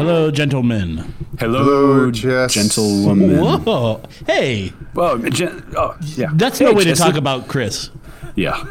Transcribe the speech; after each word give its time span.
Hello, 0.00 0.30
gentlemen. 0.30 1.12
Hello, 1.38 1.62
Hello, 1.62 2.10
Jess. 2.10 2.54
gentlewoman. 2.54 3.38
Whoa. 3.38 4.00
Hey, 4.26 4.72
Well, 4.94 5.18
gen- 5.18 5.62
oh, 5.76 5.94
yeah. 6.16 6.30
that's 6.32 6.58
Hey, 6.58 6.64
no 6.64 6.72
way 6.72 6.84
to 6.84 6.94
talk 6.94 7.16
about 7.16 7.48
Chris. 7.48 7.90
Yeah. 8.34 8.64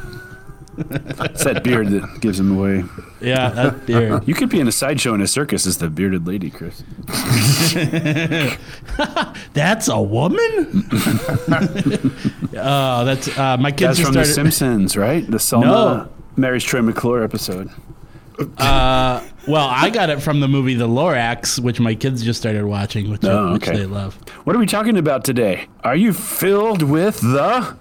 it's 0.77 1.43
that 1.43 1.63
beard 1.63 1.89
that 1.89 2.17
gives 2.21 2.39
him 2.39 2.57
away. 2.57 2.83
Yeah, 3.21 3.49
that 3.49 3.85
beard. 3.85 4.27
You 4.27 4.33
could 4.33 4.49
be 4.49 4.59
in 4.59 4.67
a 4.67 4.71
sideshow 4.71 5.13
in 5.13 5.21
a 5.21 5.27
circus 5.27 5.67
as 5.67 5.77
the 5.77 5.89
bearded 5.89 6.25
lady, 6.25 6.49
Chris. 6.49 6.83
That's 9.53 9.87
a 9.87 10.01
woman? 10.01 10.87
oh, 12.57 13.05
that's 13.05 13.37
uh, 13.37 13.57
my 13.57 13.71
kids 13.71 13.97
That's 13.97 13.99
just 13.99 14.05
from 14.07 14.13
The. 14.13 14.25
Simpsons, 14.25 14.97
right? 14.97 15.29
The 15.29 15.39
Selma 15.39 15.65
No. 15.67 16.09
marries 16.37 16.63
Troy 16.63 16.81
McClure 16.81 17.23
episode. 17.23 17.69
Uh, 18.57 19.23
well, 19.47 19.67
I 19.69 19.89
got 19.89 20.09
it 20.09 20.21
from 20.21 20.39
the 20.39 20.47
movie 20.47 20.75
The 20.75 20.87
Lorax, 20.87 21.59
which 21.59 21.79
my 21.79 21.95
kids 21.95 22.23
just 22.23 22.39
started 22.39 22.65
watching, 22.65 23.09
which, 23.09 23.23
Oh, 23.23 23.53
which 23.53 23.65
they 23.65 23.85
love. 23.85 24.15
What 24.45 24.55
are 24.55 24.59
we 24.59 24.65
talking 24.65 24.97
about 24.97 25.23
today? 25.23 25.67
Are 25.83 25.95
you 25.95 26.13
filled 26.13 26.81
with 26.83 27.19
the? 27.21 27.77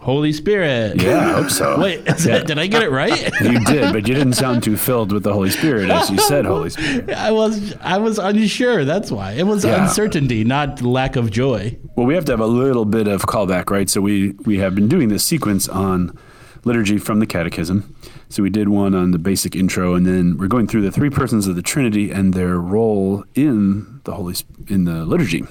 Holy 0.00 0.32
Spirit. 0.32 1.00
Yeah, 1.00 1.18
I 1.18 1.32
hope 1.42 1.50
so. 1.50 1.78
Wait, 1.80 2.00
is 2.08 2.24
that, 2.24 2.48
did 2.48 2.58
I 2.58 2.66
get 2.66 2.82
it 2.82 2.90
right? 2.90 3.30
You 3.40 3.60
did, 3.64 3.92
but 3.92 4.08
you 4.08 4.14
didn't 4.14 4.32
sound 4.32 4.64
too 4.64 4.76
filled 4.76 5.12
with 5.12 5.22
the 5.22 5.32
Holy 5.32 5.50
Spirit 5.50 5.90
as 5.90 6.10
you 6.10 6.18
said 6.18 6.44
Holy 6.44 6.70
Spirit. 6.70 7.10
I 7.16 7.30
was 7.30 7.72
I 7.80 7.98
was 7.98 8.18
unsure. 8.18 8.84
That's 8.84 9.12
why 9.12 9.32
it 9.32 9.44
was 9.46 9.64
Yeah. 9.64 9.84
uncertainty, 9.84 10.42
not 10.42 10.82
lack 10.82 11.14
of 11.14 11.30
joy. 11.30 11.78
Well, 11.94 12.04
we 12.06 12.14
have 12.14 12.24
to 12.24 12.32
have 12.32 12.40
a 12.40 12.46
little 12.46 12.84
bit 12.84 13.06
of 13.06 13.22
callback, 13.26 13.70
right? 13.70 13.88
So 13.88 14.00
we 14.00 14.32
we 14.44 14.58
have 14.58 14.74
been 14.74 14.88
doing 14.88 15.08
this 15.08 15.22
sequence 15.24 15.68
on 15.68 16.18
liturgy 16.64 16.98
from 16.98 17.20
the 17.20 17.26
Catechism. 17.26 17.94
So 18.32 18.42
we 18.42 18.48
did 18.48 18.70
one 18.70 18.94
on 18.94 19.10
the 19.10 19.18
basic 19.18 19.54
intro, 19.54 19.92
and 19.94 20.06
then 20.06 20.38
we're 20.38 20.48
going 20.48 20.66
through 20.66 20.80
the 20.80 20.90
three 20.90 21.10
persons 21.10 21.46
of 21.46 21.54
the 21.54 21.60
Trinity 21.60 22.10
and 22.10 22.32
their 22.32 22.56
role 22.56 23.26
in 23.34 24.00
the 24.04 24.14
Holy 24.14 24.34
in 24.68 24.84
the 24.84 25.04
liturgy. 25.04 25.44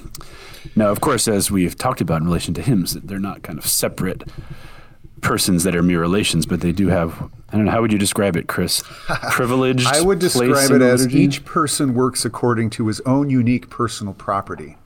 Now, 0.74 0.88
of 0.88 1.00
course, 1.00 1.28
as 1.28 1.48
we've 1.48 1.76
talked 1.76 2.00
about 2.00 2.22
in 2.22 2.26
relation 2.26 2.54
to 2.54 2.62
hymns, 2.62 2.94
they're 2.94 3.20
not 3.20 3.44
kind 3.44 3.56
of 3.56 3.68
separate 3.68 4.24
persons 5.20 5.62
that 5.62 5.76
are 5.76 5.82
mere 5.84 6.00
relations, 6.00 6.44
but 6.44 6.60
they 6.60 6.72
do 6.72 6.88
have. 6.88 7.30
I 7.50 7.56
don't 7.56 7.66
know. 7.66 7.70
How 7.70 7.82
would 7.82 7.92
you 7.92 8.00
describe 8.00 8.36
it, 8.36 8.48
Chris? 8.48 8.82
Privileged. 9.30 9.86
I 9.86 10.00
would 10.00 10.18
describe 10.18 10.72
it 10.72 10.82
as 10.82 11.02
liturgy? 11.02 11.20
each 11.20 11.44
person 11.44 11.94
works 11.94 12.24
according 12.24 12.70
to 12.70 12.88
his 12.88 13.00
own 13.06 13.30
unique 13.30 13.70
personal 13.70 14.12
property. 14.12 14.76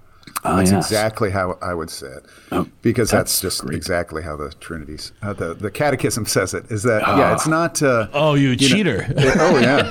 Ah, 0.47 0.57
That's 0.57 0.71
yes. 0.71 0.87
exactly 0.87 1.31
how 1.31 1.59
I 1.61 1.75
would 1.75 1.91
say 1.91 2.07
it, 2.07 2.25
Oh, 2.53 2.69
because 2.83 3.11
that's 3.11 3.41
that's, 3.41 3.41
just 3.41 3.63
great. 3.67 3.77
exactly 3.77 4.23
how 4.23 4.37
the 4.37 4.51
Trinity's 4.61 5.13
uh, 5.23 5.33
the 5.33 5.55
the 5.55 5.71
Catechism 5.71 6.27
says 6.27 6.55
it. 6.55 6.71
Is 6.71 6.83
that 6.85 7.03
yeah? 7.03 7.35
It's 7.35 7.47
not. 7.47 7.83
Uh, 7.83 8.09
Oh, 8.13 8.35
you, 8.35 8.51
know, 8.51 8.55
cheater. 8.57 9.07
it- 9.09 9.37
oh 9.39 9.59
yeah, 9.59 9.91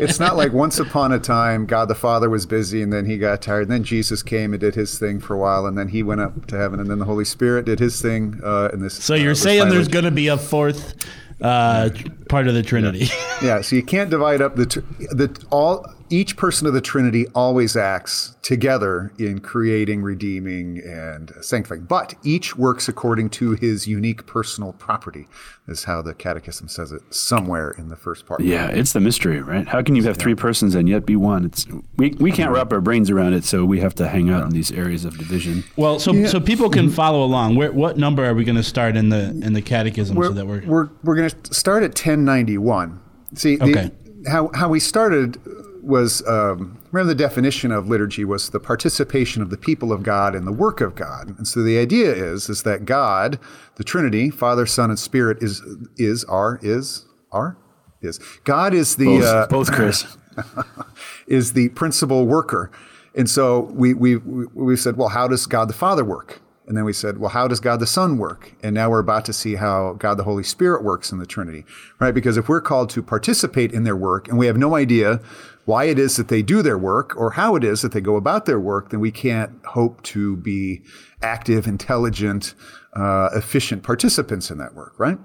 it's 0.00 0.20
not 0.20 0.36
like 0.36 0.52
once 0.52 0.78
upon 0.78 1.12
a 1.12 1.18
time 1.18 1.66
God 1.66 1.88
the 1.88 1.94
Father 1.94 2.30
was 2.30 2.46
busy 2.46 2.82
and 2.82 2.92
then 2.92 3.04
he 3.06 3.18
got 3.18 3.42
tired. 3.42 3.62
And 3.62 3.70
then 3.70 3.84
Jesus 3.84 4.22
came 4.22 4.52
and 4.52 4.60
did 4.60 4.74
his 4.74 4.98
thing 4.98 5.20
for 5.20 5.34
a 5.34 5.38
while, 5.38 5.66
and 5.66 5.76
then 5.76 5.88
he 5.88 6.02
went 6.02 6.20
up 6.20 6.46
to 6.46 6.56
heaven, 6.56 6.78
and 6.80 6.88
then 6.90 6.98
the 6.98 7.04
Holy 7.04 7.24
Spirit 7.24 7.64
did 7.66 7.78
his 7.80 8.00
thing. 8.00 8.40
Uh, 8.44 8.68
and 8.72 8.82
this. 8.82 8.94
So 9.02 9.14
uh, 9.14 9.18
you're 9.18 9.30
was 9.30 9.42
saying 9.42 9.60
finally- 9.60 9.76
there's 9.76 9.88
going 9.88 10.04
to 10.04 10.10
be 10.10 10.28
a 10.28 10.36
fourth 10.38 10.94
uh, 11.40 11.90
part 12.28 12.46
of 12.48 12.54
the 12.54 12.62
Trinity? 12.62 13.08
Yeah, 13.42 13.60
so 13.60 13.76
you 13.76 13.82
can't 13.82 14.08
divide 14.08 14.40
up 14.40 14.56
the 14.56 14.66
tr- 14.66 14.80
the 15.10 15.28
all. 15.50 15.86
Each 16.08 16.36
person 16.36 16.66
of 16.66 16.72
the 16.72 16.80
Trinity 16.80 17.26
always 17.34 17.76
acts 17.76 18.36
together 18.42 19.12
in 19.18 19.40
creating, 19.40 20.02
redeeming, 20.02 20.78
and 20.78 21.32
sanctifying. 21.40 21.82
But 21.84 22.14
each 22.22 22.56
works 22.56 22.88
according 22.88 23.30
to 23.30 23.52
his 23.52 23.86
unique 23.86 24.26
personal 24.26 24.72
property. 24.72 25.26
Is 25.68 25.84
how 25.84 26.00
the 26.02 26.14
Catechism 26.14 26.68
says 26.68 26.92
it 26.92 27.02
somewhere 27.12 27.72
in 27.72 27.88
the 27.88 27.96
first 27.96 28.24
part. 28.24 28.40
Yeah, 28.40 28.68
it's 28.68 28.92
the 28.92 29.00
mystery, 29.00 29.40
right? 29.40 29.66
How 29.66 29.82
can 29.82 29.96
you 29.96 30.04
have 30.04 30.16
three 30.16 30.36
persons 30.36 30.76
and 30.76 30.88
yet 30.88 31.04
be 31.04 31.16
one? 31.16 31.44
It's 31.44 31.66
we, 31.96 32.10
we 32.20 32.30
can't 32.30 32.52
wrap 32.52 32.72
our 32.72 32.80
brains 32.80 33.10
around 33.10 33.32
it, 33.32 33.44
so 33.44 33.64
we 33.64 33.80
have 33.80 33.94
to 33.96 34.06
hang 34.06 34.30
out 34.30 34.44
in 34.44 34.50
these 34.50 34.70
areas 34.70 35.04
of 35.04 35.18
division. 35.18 35.64
Well, 35.76 35.98
so 35.98 36.26
so 36.26 36.38
people 36.38 36.70
can 36.70 36.88
follow 36.88 37.24
along. 37.24 37.56
Where, 37.56 37.72
what 37.72 37.96
number 37.96 38.24
are 38.24 38.34
we 38.34 38.44
going 38.44 38.56
to 38.56 38.62
start 38.62 38.96
in 38.96 39.08
the 39.08 39.30
in 39.42 39.54
the 39.54 39.62
Catechism 39.62 40.16
we're 40.16 40.28
so 40.28 40.34
that 40.34 40.46
we're, 40.46 40.64
we're, 40.64 40.88
we're 41.02 41.16
going 41.16 41.30
to 41.30 41.54
start 41.54 41.82
at 41.82 41.90
1091. 41.90 43.00
See, 43.34 43.56
the, 43.56 43.92
how 44.28 44.50
how 44.54 44.68
we 44.68 44.80
started 44.80 45.38
was 45.86 46.26
um, 46.26 46.78
remember 46.90 47.14
the 47.14 47.14
definition 47.14 47.70
of 47.70 47.88
liturgy 47.88 48.24
was 48.24 48.50
the 48.50 48.60
participation 48.60 49.40
of 49.40 49.50
the 49.50 49.56
people 49.56 49.92
of 49.92 50.02
God 50.02 50.34
in 50.34 50.44
the 50.44 50.52
work 50.52 50.80
of 50.80 50.94
God, 50.94 51.34
and 51.38 51.46
so 51.46 51.62
the 51.62 51.78
idea 51.78 52.12
is 52.12 52.48
is 52.48 52.62
that 52.64 52.84
God, 52.84 53.38
the 53.76 53.84
Trinity, 53.84 54.30
Father, 54.30 54.66
Son, 54.66 54.90
and 54.90 54.98
Spirit 54.98 55.42
is 55.42 55.62
is 55.96 56.24
are 56.24 56.58
is 56.62 57.06
are 57.30 57.56
is 58.02 58.18
God 58.44 58.74
is 58.74 58.96
the 58.96 59.06
Both, 59.06 59.24
uh, 59.24 59.46
both 59.48 59.72
Chris. 59.72 60.16
is 61.26 61.52
the 61.54 61.70
principal 61.70 62.26
worker. 62.26 62.70
And 63.14 63.30
so 63.30 63.60
we, 63.72 63.94
we, 63.94 64.16
we 64.16 64.44
we 64.52 64.76
said, 64.76 64.96
well, 64.98 65.08
how 65.08 65.26
does 65.26 65.46
God 65.46 65.68
the 65.68 65.74
Father 65.74 66.04
work? 66.04 66.42
And 66.66 66.76
then 66.76 66.84
we 66.84 66.92
said, 66.92 67.18
well, 67.18 67.30
how 67.30 67.46
does 67.46 67.60
God 67.60 67.78
the 67.78 67.86
Son 67.86 68.18
work? 68.18 68.52
And 68.62 68.74
now 68.74 68.90
we're 68.90 68.98
about 68.98 69.24
to 69.26 69.32
see 69.32 69.54
how 69.54 69.94
God 69.94 70.16
the 70.16 70.24
Holy 70.24 70.42
Spirit 70.42 70.82
works 70.82 71.12
in 71.12 71.18
the 71.18 71.26
Trinity, 71.26 71.64
right? 72.00 72.12
Because 72.12 72.36
if 72.36 72.48
we're 72.48 72.60
called 72.60 72.90
to 72.90 73.02
participate 73.02 73.72
in 73.72 73.84
their 73.84 73.96
work 73.96 74.28
and 74.28 74.36
we 74.36 74.46
have 74.46 74.56
no 74.56 74.74
idea 74.74 75.20
why 75.66 75.84
it 75.84 75.98
is 75.98 76.16
that 76.16 76.28
they 76.28 76.42
do 76.42 76.62
their 76.62 76.78
work 76.78 77.14
or 77.16 77.32
how 77.32 77.54
it 77.56 77.62
is 77.64 77.82
that 77.82 77.92
they 77.92 78.00
go 78.00 78.16
about 78.16 78.46
their 78.46 78.58
work, 78.58 78.90
then 78.90 79.00
we 79.00 79.10
can't 79.10 79.50
hope 79.66 80.02
to 80.04 80.36
be 80.36 80.82
active, 81.22 81.66
intelligent, 81.66 82.54
uh, 82.94 83.28
efficient 83.34 83.82
participants 83.82 84.50
in 84.50 84.58
that 84.58 84.74
work, 84.74 84.94
right? 84.98 85.18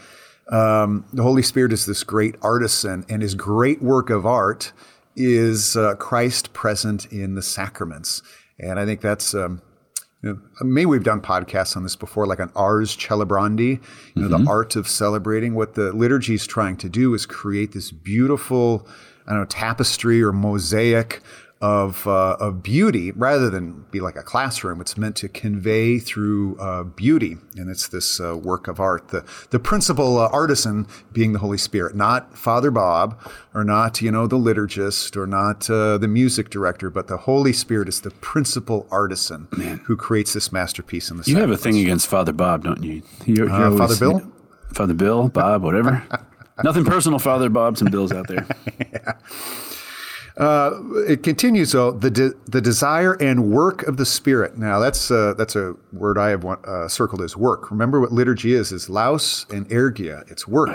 um, 0.54 1.04
the 1.12 1.22
Holy 1.22 1.42
Spirit 1.42 1.72
is 1.72 1.86
this 1.86 2.04
great 2.04 2.36
artisan, 2.42 3.04
and 3.08 3.22
his 3.22 3.34
great 3.34 3.82
work 3.82 4.10
of 4.10 4.26
art 4.26 4.72
is 5.16 5.76
uh, 5.76 5.94
Christ 5.96 6.52
present 6.52 7.06
in 7.06 7.34
the 7.34 7.42
sacraments. 7.42 8.22
And 8.58 8.78
I 8.78 8.84
think 8.84 9.00
that's. 9.00 9.34
Um, 9.34 9.62
you 10.22 10.32
know, 10.32 10.40
maybe 10.62 10.86
we've 10.86 11.04
done 11.04 11.20
podcasts 11.20 11.76
on 11.76 11.84
this 11.84 11.94
before, 11.94 12.26
like 12.26 12.40
on 12.40 12.50
Ars 12.56 12.96
Celebrandi, 12.96 13.80
you 14.16 14.22
know, 14.22 14.36
the 14.36 14.50
art 14.50 14.74
of 14.74 14.88
celebrating. 14.88 15.54
What 15.54 15.74
the 15.74 15.92
liturgy 15.92 16.34
is 16.34 16.44
trying 16.44 16.76
to 16.78 16.88
do 16.88 17.14
is 17.14 17.24
create 17.24 17.70
this 17.70 17.92
beautiful, 17.92 18.88
I 19.28 19.30
don't 19.30 19.42
know, 19.42 19.46
tapestry 19.46 20.20
or 20.20 20.32
mosaic 20.32 21.22
of 21.60 22.06
uh, 22.06 22.36
of 22.38 22.62
beauty, 22.62 23.10
rather 23.10 23.50
than 23.50 23.84
be 23.90 23.98
like 24.00 24.14
a 24.16 24.22
classroom. 24.22 24.80
It's 24.80 24.96
meant 24.96 25.16
to 25.16 25.28
convey 25.28 25.98
through 25.98 26.56
uh, 26.60 26.84
beauty, 26.84 27.36
and 27.56 27.68
it's 27.68 27.88
this 27.88 28.20
uh, 28.20 28.36
work 28.36 28.68
of 28.68 28.78
art. 28.78 29.08
The 29.08 29.24
the 29.50 29.58
principal 29.58 30.18
uh, 30.18 30.28
artisan 30.32 30.86
being 31.12 31.32
the 31.32 31.40
Holy 31.40 31.58
Spirit, 31.58 31.96
not 31.96 32.38
Father 32.38 32.70
Bob, 32.70 33.18
or 33.54 33.64
not 33.64 34.00
you 34.00 34.12
know 34.12 34.26
the 34.28 34.36
liturgist, 34.38 35.16
or 35.16 35.26
not 35.26 35.68
uh, 35.68 35.98
the 35.98 36.06
music 36.08 36.50
director, 36.50 36.90
but 36.90 37.08
the 37.08 37.16
Holy 37.16 37.52
Spirit 37.52 37.88
is 37.88 38.02
the 38.02 38.10
principal 38.12 38.86
artisan 38.90 39.48
who 39.86 39.96
creates 39.96 40.32
this 40.34 40.52
masterpiece 40.52 41.10
in 41.10 41.16
the. 41.16 41.24
You 41.26 41.38
have 41.38 41.50
a 41.50 41.56
thing 41.56 41.76
against 41.78 42.06
Father 42.06 42.32
Bob, 42.32 42.62
don't 42.64 42.82
you? 42.84 43.02
You're, 43.26 43.50
Uh, 43.50 43.76
Father 43.76 43.96
Bill? 43.96 44.32
Father 44.74 44.94
Bill, 44.94 45.28
Bob, 45.28 45.62
whatever. 45.62 46.06
Nothing 46.62 46.84
personal, 46.84 47.18
Father 47.18 47.48
Bobs 47.48 47.80
and 47.80 47.90
Bills 47.90 48.12
out 48.12 48.28
there. 48.28 48.46
it 50.38 51.22
continues 51.22 51.72
though 51.72 51.90
the 51.90 52.10
de- 52.10 52.32
the 52.46 52.60
desire 52.60 53.14
and 53.14 53.50
work 53.50 53.82
of 53.88 53.96
the 53.96 54.06
spirit. 54.06 54.56
Now 54.56 54.78
that's 54.78 55.10
uh, 55.10 55.34
that's 55.36 55.56
a 55.56 55.74
word 55.92 56.16
I 56.18 56.30
have 56.30 56.44
one, 56.44 56.58
uh, 56.64 56.88
circled 56.88 57.22
as 57.22 57.36
work. 57.36 57.70
Remember 57.70 58.00
what 58.00 58.12
liturgy 58.12 58.54
is: 58.54 58.70
is 58.72 58.88
laos 58.88 59.46
and 59.50 59.68
ergia. 59.70 60.30
It's 60.30 60.46
work. 60.46 60.70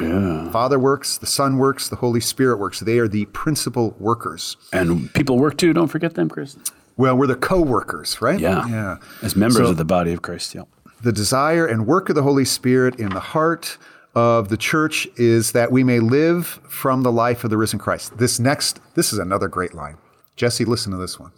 Father 0.51 0.77
works, 0.79 1.17
the 1.17 1.27
Son 1.27 1.57
works, 1.57 1.87
the 1.89 1.95
Holy 1.95 2.19
Spirit 2.19 2.57
works. 2.57 2.79
They 2.81 2.99
are 2.99 3.07
the 3.07 3.25
principal 3.27 3.95
workers. 3.99 4.57
And 4.73 5.13
people 5.13 5.37
work 5.37 5.57
too. 5.57 5.73
Don't 5.73 5.87
forget 5.87 6.15
them, 6.15 6.29
Chris. 6.29 6.57
Well, 6.97 7.17
we're 7.17 7.27
the 7.27 7.35
co-workers, 7.35 8.21
right? 8.21 8.39
Yeah. 8.39 8.67
yeah. 8.67 8.97
As 9.23 9.35
members 9.35 9.57
So- 9.57 9.71
of 9.71 9.77
the 9.77 9.85
body 9.85 10.13
of 10.13 10.21
Christ. 10.21 10.53
Yeah. 10.53 10.63
the 11.01 11.11
desire 11.11 11.65
and 11.65 11.87
work 11.87 12.07
of 12.09 12.15
the 12.15 12.21
Holy 12.23 12.45
Spirit 12.45 12.99
in 12.99 13.09
the 13.09 13.19
heart 13.19 13.77
of 14.15 14.49
the 14.49 14.57
church 14.57 15.07
is 15.17 15.51
that 15.53 15.71
we 15.71 15.83
may 15.83 15.99
live 15.99 16.45
from 16.67 17.03
the 17.03 17.11
life 17.11 17.43
of 17.43 17.49
the 17.49 17.57
risen 17.57 17.79
Christ. 17.79 18.17
This 18.17 18.39
next, 18.39 18.79
this 18.95 19.11
is 19.13 19.19
another 19.19 19.47
great 19.47 19.73
line. 19.73 19.97
Jesse, 20.35 20.65
listen 20.65 20.91
to 20.91 20.97
this 20.97 21.19
one. 21.19 21.31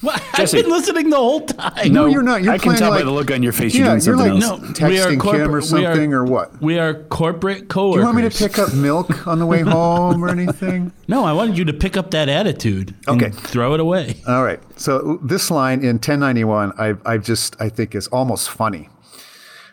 What? 0.00 0.22
I've 0.28 0.36
Jesse. 0.36 0.62
been 0.62 0.70
listening 0.70 1.10
the 1.10 1.16
whole 1.16 1.40
time. 1.44 1.92
No, 1.92 2.06
you're 2.06 2.22
not. 2.22 2.40
You're 2.44 2.52
I 2.52 2.58
can 2.58 2.76
tell 2.76 2.90
like- 2.90 3.00
by 3.00 3.04
the 3.04 3.10
look 3.10 3.32
on 3.32 3.42
your 3.42 3.52
face 3.52 3.74
you're 3.74 3.84
yeah, 3.84 3.96
doing 3.98 4.04
you're 4.04 4.16
something 4.16 4.40
like 4.40 4.42
else. 4.44 4.78
No, 4.80 4.88
texting 4.88 5.18
corporate- 5.20 5.42
Kim 5.42 5.50
or 5.50 5.52
we 5.54 5.56
are- 5.58 5.92
something 5.92 6.14
or 6.14 6.24
what. 6.24 6.62
We 6.62 6.78
are 6.78 6.94
corporate 6.94 7.68
co. 7.68 7.94
Do 7.94 7.98
you 7.98 8.04
want 8.04 8.16
me 8.16 8.28
to 8.28 8.30
pick 8.30 8.56
up 8.60 8.72
milk 8.74 9.26
on 9.26 9.40
the 9.40 9.46
way 9.46 9.60
home 9.62 10.24
or 10.24 10.28
anything? 10.28 10.92
No, 11.08 11.24
I 11.24 11.32
wanted 11.32 11.58
you 11.58 11.64
to 11.64 11.72
pick 11.72 11.96
up 11.96 12.12
that 12.12 12.28
attitude. 12.28 12.94
and 13.08 13.20
Okay. 13.20 13.32
throw 13.32 13.74
it 13.74 13.80
away. 13.80 14.20
All 14.28 14.44
right. 14.44 14.60
So 14.78 15.18
this 15.20 15.50
line 15.50 15.80
in 15.80 15.96
1091, 15.96 16.74
I, 16.78 16.94
I 17.04 17.18
just 17.18 17.60
I 17.60 17.68
think 17.68 17.96
is 17.96 18.06
almost 18.08 18.50
funny. 18.50 18.88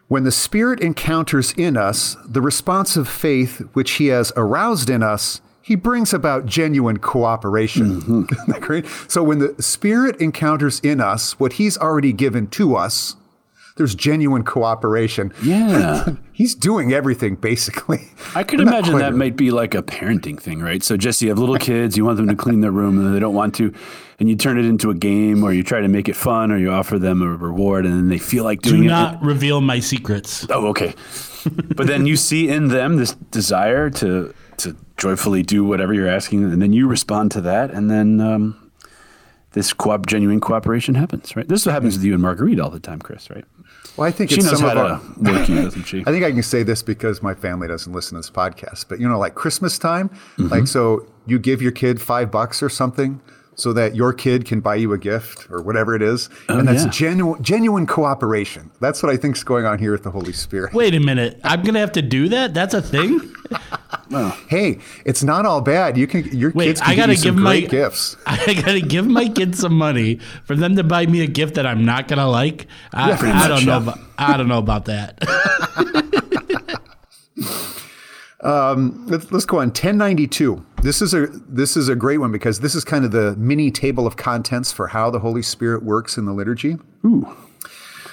When 0.08 0.24
the 0.24 0.32
Spirit 0.32 0.82
encounters 0.82 1.52
in 1.54 1.76
us 1.76 2.16
the 2.26 2.42
responsive 2.42 3.08
faith 3.08 3.60
which 3.74 3.94
He 3.94 4.08
has 4.08 4.32
aroused 4.38 4.90
in 4.90 5.02
us, 5.02 5.42
He 5.64 5.76
brings 5.76 6.14
about 6.14 6.46
genuine 6.46 6.98
cooperation. 6.98 8.02
Mm-hmm. 8.02 8.24
Isn't 8.32 8.48
that 8.48 8.62
great? 8.62 8.86
So 9.08 9.24
when 9.24 9.40
the 9.40 9.56
Spirit 9.62 10.22
encounters 10.22 10.80
in 10.82 11.02
us 11.02 11.40
what 11.40 11.54
He's 11.54 11.78
already 11.78 12.14
given 12.14 12.48
to 12.50 12.76
us, 12.76 13.16
there's 13.76 13.94
genuine 13.96 14.44
cooperation. 14.44 15.34
Yeah. 15.44 16.16
He's 16.32 16.56
doing 16.56 16.94
everything 16.94 17.36
basically. 17.36 18.08
I 18.34 18.44
could 18.44 18.60
Not 18.66 18.68
imagine 18.68 18.98
that 19.00 19.14
might 19.14 19.36
be 19.36 19.52
like 19.52 19.76
a 19.76 19.84
parenting 19.84 20.40
thing, 20.40 20.62
right? 20.62 20.82
So, 20.84 20.96
Jesse, 20.98 21.26
you 21.26 21.32
have 21.32 21.40
little 21.40 21.58
kids, 21.58 21.98
you 21.98 22.06
want 22.06 22.18
them 22.18 22.28
to 22.28 22.36
clean 22.36 22.62
their 22.62 22.72
room, 22.72 22.98
and 22.98 23.14
they 23.14 23.20
don't 23.20 23.36
want 23.36 23.54
to, 23.56 23.74
and 24.20 24.30
you 24.30 24.36
turn 24.36 24.58
it 24.58 24.66
into 24.66 24.90
a 24.92 24.94
game, 24.96 25.44
or 25.44 25.52
you 25.54 25.64
try 25.64 25.82
to 25.82 25.88
make 25.90 26.08
it 26.08 26.16
fun, 26.16 26.52
or 26.52 26.58
you 26.58 26.72
offer 26.72 26.98
them 26.98 27.22
a 27.22 27.28
reward, 27.28 27.86
and 27.86 27.94
then 27.94 28.08
they 28.10 28.18
feel 28.18 28.44
like 28.46 28.62
Do 28.62 28.72
doing 28.72 28.86
it. 28.86 28.88
not 28.88 29.22
reveal 29.22 29.60
my 29.62 29.80
secrets. 29.80 30.46
Oh, 30.50 30.68
okay. 30.68 30.94
but 31.76 31.88
then 31.88 32.06
you 32.06 32.16
see 32.16 32.50
in 32.50 32.70
them 32.70 32.96
this 32.98 33.14
desire 33.32 33.90
to 33.92 34.34
to 34.58 34.76
joyfully 34.98 35.44
do 35.44 35.66
whatever 35.66 35.94
you're 35.94 36.08
asking, 36.08 36.44
and 36.46 36.62
then 36.62 36.72
you 36.72 36.88
respond 36.88 37.30
to 37.32 37.42
that, 37.42 37.72
and 37.72 37.92
then 37.92 38.22
um, 38.22 38.72
this 39.52 39.74
co- 39.74 39.98
genuine 39.98 40.40
cooperation 40.40 40.96
happens, 40.96 41.36
right? 41.36 41.48
This 41.48 41.62
is 41.62 41.66
what 41.68 41.74
happens 41.74 41.96
with 41.96 42.04
you 42.06 42.14
and 42.14 42.22
Marguerite 42.22 42.60
all 42.62 42.70
the 42.70 42.80
time, 42.80 43.00
Chris, 43.00 43.30
right? 43.30 43.44
Well, 43.98 44.08
I 44.08 44.12
think 44.12 44.30
She 44.30 44.38
it's 44.38 44.46
knows 44.46 44.60
some 44.60 44.70
how 44.70 44.76
of 44.78 45.02
to 45.24 45.30
our, 45.30 45.34
work 45.40 45.50
you, 45.50 45.62
doesn't 45.62 45.84
she? 45.84 46.00
I 46.08 46.12
think 46.12 46.24
I 46.26 46.32
can 46.32 46.44
say 46.44 46.64
this 46.64 46.82
because 46.82 47.22
my 47.24 47.34
family 47.34 47.68
doesn't 47.68 47.92
listen 47.94 48.16
to 48.16 48.20
this 48.20 48.30
podcast. 48.30 48.86
But 48.90 49.00
you 49.00 49.08
know, 49.08 49.18
like 49.20 49.36
Christmas 49.36 49.78
time, 49.80 50.10
Mm-hmm. 50.10 50.48
like 50.48 50.68
so 50.68 51.08
you 51.26 51.40
give 51.40 51.62
your 51.62 51.72
kid 51.72 52.02
five 52.02 52.32
bucks 52.32 52.62
or 52.62 52.70
something 52.70 53.22
so 53.56 53.74
that 53.74 53.96
your 53.96 54.14
kid 54.14 54.46
can 54.46 54.60
buy 54.60 54.76
you 54.76 54.94
a 54.94 54.98
gift 54.98 55.50
or 55.50 55.62
whatever 55.62 55.96
it 55.96 56.02
is. 56.02 56.30
Oh, 56.50 56.60
and 56.60 56.68
that's 56.68 56.84
Oh, 56.84 56.86
yeah. 56.86 56.92
genuine 56.92 57.42
genuine 57.44 57.86
cooperation. 57.88 58.70
That's 58.82 59.02
what 59.02 59.12
I 59.12 59.18
think 59.18 59.36
is 59.38 59.44
going 59.44 59.66
on 59.66 59.80
here 59.80 59.92
with 59.94 60.04
the 60.04 60.12
Holy 60.12 60.34
Spirit. 60.34 60.74
Wait 60.74 60.94
a 60.94 61.00
minute. 61.00 61.40
I'm 61.44 61.64
gonna 61.64 61.80
have 61.80 61.94
to 61.94 62.02
do 62.02 62.30
that. 62.30 62.54
That's 62.54 62.74
a 62.74 62.82
thing. 62.82 63.20
Hey, 64.48 64.80
it's 65.04 65.24
not 65.24 65.46
all 65.46 65.62
bad. 65.62 65.98
You 65.98 66.08
can 66.08 66.24
your 66.32 66.52
Wait, 66.52 66.66
kids 66.68 66.82
can 66.82 66.92
I 66.92 66.96
gotta 66.96 67.14
give 67.16 67.24
you 67.26 67.30
some 67.30 67.36
give 67.36 67.44
my 67.44 67.60
great 67.60 67.70
gifts. 67.72 68.16
I 68.26 68.54
gotta 68.54 68.80
give 68.82 69.06
my 69.08 69.28
kids 69.28 69.60
some 69.60 69.74
money 69.78 70.20
for 70.46 70.56
them 70.56 70.76
to 70.78 70.84
buy 70.84 71.06
me 71.06 71.22
a 71.22 71.28
gift 71.28 71.56
that 71.56 71.66
I'm 71.66 71.84
not 71.86 72.08
gonna 72.08 72.30
like. 72.30 72.68
I, 72.94 73.16
pretty 73.18 73.34
I 73.34 73.48
don't 73.48 73.66
know. 73.66 73.78
About, 73.78 74.00
I 74.18 74.38
don't 74.38 74.48
know 74.48 74.60
about 74.60 74.86
that. 74.86 75.20
Let's, 79.08 79.32
let's 79.32 79.46
go 79.46 79.58
on 79.58 79.68
1092. 79.68 80.66
This 80.84 81.02
is 81.02 81.14
a 81.16 81.28
this 81.50 81.76
is 81.76 81.90
a 81.90 81.96
great 81.96 82.20
one 82.20 82.32
because 82.32 82.60
this 82.60 82.76
is 82.76 82.84
kind 82.84 83.06
of 83.06 83.12
the 83.12 83.36
mini 83.38 83.72
table 83.72 84.06
of 84.06 84.18
contents 84.18 84.72
for 84.72 84.88
how 84.88 85.10
the 85.10 85.20
Holy 85.20 85.42
Spirit 85.42 85.84
works 85.84 86.18
in 86.18 86.26
the 86.26 86.34
liturgy. 86.34 86.78
Ooh. 87.04 87.36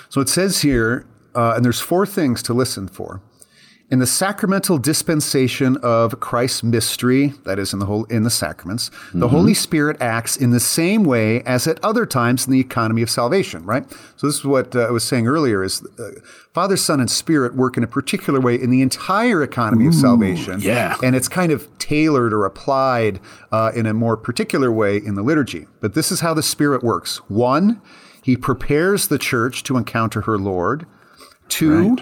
So 0.09 0.21
it 0.21 0.29
says 0.29 0.63
here, 0.63 1.07
uh, 1.35 1.53
and 1.55 1.65
there's 1.65 1.81
four 1.81 2.07
things 2.07 2.43
to 2.45 2.55
listen 2.55 2.89
for. 2.89 3.21
In 3.93 3.99
the 3.99 4.07
sacramental 4.07 4.79
dispensation 4.79 5.77
of 5.83 6.19
Christ's 6.19 6.63
mystery, 6.63 7.35
that 7.45 7.59
is 7.59 7.75
in 7.75 7.79
the 7.79 7.85
whole 7.85 8.05
in 8.05 8.23
the 8.23 8.31
sacraments, 8.31 8.91
the 9.13 9.29
Holy 9.29 9.53
Spirit 9.53 10.01
acts 10.01 10.35
in 10.35 10.49
the 10.49 10.61
same 10.61 11.05
way 11.05 11.43
as 11.43 11.67
at 11.67 11.79
other 11.85 12.07
times 12.07 12.47
in 12.47 12.55
the 12.55 12.59
economy 12.59 13.03
of 13.03 13.11
salvation. 13.11 13.67
Right. 13.67 13.85
So 14.17 14.27
this 14.27 14.37
is 14.37 14.47
what 14.47 14.75
uh, 14.75 14.87
I 14.87 14.91
was 14.91 15.05
saying 15.05 15.27
earlier: 15.27 15.63
is 15.63 15.87
uh, 15.99 16.13
Father, 16.55 16.79
Son, 16.79 17.01
and 17.01 17.11
Spirit 17.11 17.55
work 17.55 17.77
in 17.77 17.85
a 17.85 17.87
particular 17.87 18.41
way 18.41 18.55
in 18.55 18.71
the 18.71 18.81
entire 18.81 19.43
economy 19.43 19.87
of 19.87 19.95
salvation. 19.95 20.63
yeah. 20.63 20.97
and 21.03 21.15
it's 21.15 21.29
kind 21.29 21.53
of 21.53 21.69
tailored 21.79 22.33
or 22.33 22.47
applied 22.47 23.21
uh, 23.53 23.73
in 23.75 23.85
a 23.85 23.93
more 23.93 24.17
particular 24.17 24.73
way 24.73 24.97
in 24.97 25.17
the 25.17 25.23
liturgy. 25.23 25.67
But 25.83 25.93
this 25.93 26.11
is 26.11 26.21
how 26.21 26.33
the 26.33 26.43
Spirit 26.43 26.83
works. 26.83 27.19
One, 27.29 27.83
He 28.23 28.39
prepares 28.39 29.09
the 29.09 29.19
church 29.19 29.63
to 29.65 29.77
encounter 29.77 30.23
her 30.23 30.39
Lord. 30.39 30.87
Two, 31.51 31.99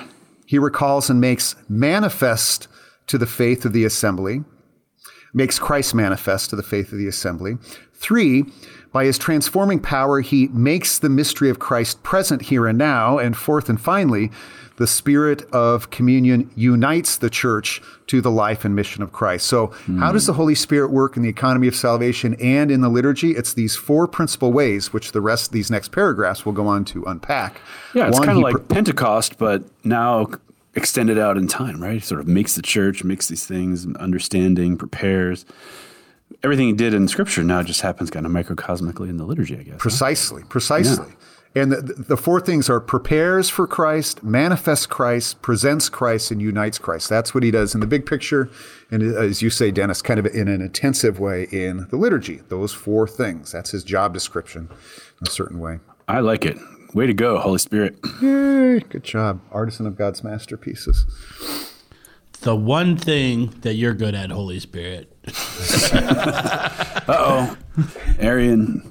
he 0.51 0.59
recalls 0.59 1.09
and 1.09 1.21
makes 1.21 1.55
manifest 1.69 2.67
to 3.07 3.17
the 3.17 3.25
faith 3.25 3.65
of 3.65 3.73
the 3.73 3.85
assembly, 3.85 4.43
makes 5.33 5.61
Christ 5.61 5.95
manifest 5.95 6.51
to 6.51 6.57
the 6.57 6.63
faith 6.65 6.91
of 6.91 6.99
the 6.99 7.07
assembly. 7.07 7.57
Three, 7.95 8.47
by 8.91 9.05
his 9.05 9.17
transforming 9.17 9.79
power, 9.79 10.21
he 10.21 10.49
makes 10.49 10.99
the 10.99 11.09
mystery 11.09 11.51
of 11.51 11.61
Christ 11.61 12.03
present 12.03 12.43
here 12.43 12.67
and 12.67 12.77
now. 12.77 13.17
And 13.17 13.37
fourth 13.37 13.69
and 13.69 13.81
finally, 13.81 14.33
the 14.81 14.87
spirit 14.87 15.43
of 15.53 15.91
communion 15.91 16.51
unites 16.57 17.19
the 17.19 17.29
church 17.29 17.83
to 18.07 18.23
the 18.23 18.31
life 18.31 18.65
and 18.65 18.75
mission 18.75 19.03
of 19.03 19.13
Christ. 19.13 19.47
So, 19.47 19.75
how 19.99 20.11
does 20.11 20.25
the 20.25 20.33
Holy 20.33 20.55
Spirit 20.55 20.91
work 20.91 21.19
in 21.19 21.23
the 21.23 21.29
economy 21.29 21.69
of 21.69 21.77
salvation 21.77 22.35
and 22.41 22.71
in 22.71 22.81
the 22.81 22.89
liturgy? 22.89 23.33
It's 23.33 23.53
these 23.53 23.77
four 23.77 24.09
principal 24.09 24.55
ways, 24.55 24.91
which 24.91 25.13
the 25.13 25.21
rest 25.21 25.49
of 25.49 25.53
these 25.53 25.71
next 25.71 25.93
paragraphs 25.93 26.47
will 26.47 26.55
go 26.55 26.67
on 26.67 26.87
to 26.87 27.05
unpack. 27.05 27.61
Yeah, 27.95 28.09
it's 28.09 28.21
kind 28.21 28.31
of 28.31 28.39
like 28.39 28.69
Pentecost, 28.69 29.37
but 29.37 29.65
now 29.85 30.29
extended 30.75 31.19
out 31.19 31.37
in 31.37 31.47
time, 31.47 31.83
right? 31.83 32.03
Sort 32.03 32.23
of 32.23 32.27
makes 32.27 32.55
the 32.55 32.63
church, 32.63 33.05
makes 33.05 33.29
these 33.29 33.45
things, 33.45 33.87
understanding, 33.97 34.79
prepares. 34.79 35.45
Everything 36.43 36.69
he 36.69 36.73
did 36.73 36.95
in 36.95 37.07
Scripture 37.07 37.45
now 37.45 37.63
just 37.63 37.83
happens 37.83 38.09
kind 38.09 38.25
of 38.25 38.33
microcosmically 38.33 39.11
in 39.11 39.19
the 39.19 39.25
liturgy, 39.25 39.59
I 39.59 39.63
guess. 39.63 39.77
Precisely, 39.77 40.43
precisely. 40.45 41.13
And 41.53 41.73
the, 41.73 41.81
the 41.83 42.17
four 42.17 42.41
things 42.41 42.71
are 42.71 42.79
prepares 42.81 43.49
for 43.49 43.67
Christ, 43.67 44.23
manifests 44.23 44.87
Christ, 44.87 45.43
presents 45.43 45.89
Christ, 45.89 46.31
and 46.31 46.41
unites 46.41 46.79
Christ. 46.79 47.09
That's 47.09 47.35
what 47.35 47.43
he 47.43 47.51
does 47.51 47.75
in 47.75 47.81
the 47.81 47.89
big 47.89 48.07
picture. 48.07 48.49
And 48.91 49.03
as 49.03 49.43
you 49.43 49.51
say, 49.51 49.73
Dennis, 49.73 50.01
kind 50.01 50.21
of 50.21 50.27
in 50.27 50.47
an 50.47 50.61
intensive 50.63 51.19
way 51.19 51.49
in 51.51 51.89
the 51.91 51.97
liturgy. 51.97 52.43
Those 52.51 52.73
four 52.73 53.09
things. 53.09 53.51
That's 53.51 53.71
his 53.73 53.83
job 53.83 54.15
description 54.15 54.69
in 55.21 55.27
a 55.27 55.31
certain 55.31 55.59
way. 55.59 55.81
I 56.07 56.21
like 56.21 56.47
it. 56.47 56.57
Way 56.95 57.07
to 57.07 57.15
go, 57.15 57.39
Holy 57.39 57.59
Spirit. 57.59 57.99
Yay, 58.23 58.81
good 58.81 59.03
job. 59.03 59.41
Artisan 59.51 59.87
of 59.87 59.97
God's 59.97 60.23
masterpieces. 60.23 61.05
the 62.43 62.55
one 62.55 62.97
thing 62.97 63.49
that 63.63 63.75
you're 63.75 63.95
good 63.95 64.15
at, 64.15 64.31
Holy 64.31 64.61
Spirit. 64.61 65.13
Uh 65.93 67.01
oh. 67.09 67.57
Arian, 68.21 68.83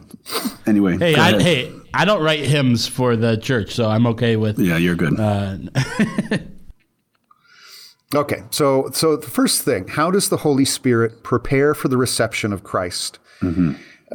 Anyway, 0.65 0.97
Hey, 0.97 1.15
go 1.15 1.21
I, 1.21 1.29
ahead. 1.29 1.41
hey, 1.41 1.71
I 1.93 2.05
don't 2.05 2.23
write 2.23 2.41
hymns 2.41 2.87
for 2.87 3.15
the 3.15 3.37
church, 3.37 3.73
so 3.73 3.89
I'm 3.89 4.05
okay 4.07 4.35
with. 4.35 4.59
Yeah, 4.59 4.77
you're 4.77 4.95
good. 4.95 5.19
Uh, 5.19 5.57
Okay, 8.15 8.41
so 8.49 8.89
so 8.91 9.15
the 9.15 9.29
first 9.29 9.61
thing, 9.61 9.87
how 9.87 10.09
does 10.09 10.29
the 10.29 10.37
Holy 10.37 10.65
Spirit 10.65 11.23
prepare 11.23 11.75
for 11.75 11.89
the 11.89 11.97
reception 11.97 12.51
of 12.51 12.63
Christ? 12.63 13.19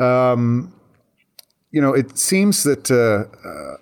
Um, 0.01 0.75
you 1.71 1.81
know, 1.81 1.93
it 1.93 2.19
seems 2.19 2.65
that 2.65 2.91
uh, 2.91 3.25
uh, 3.49 3.77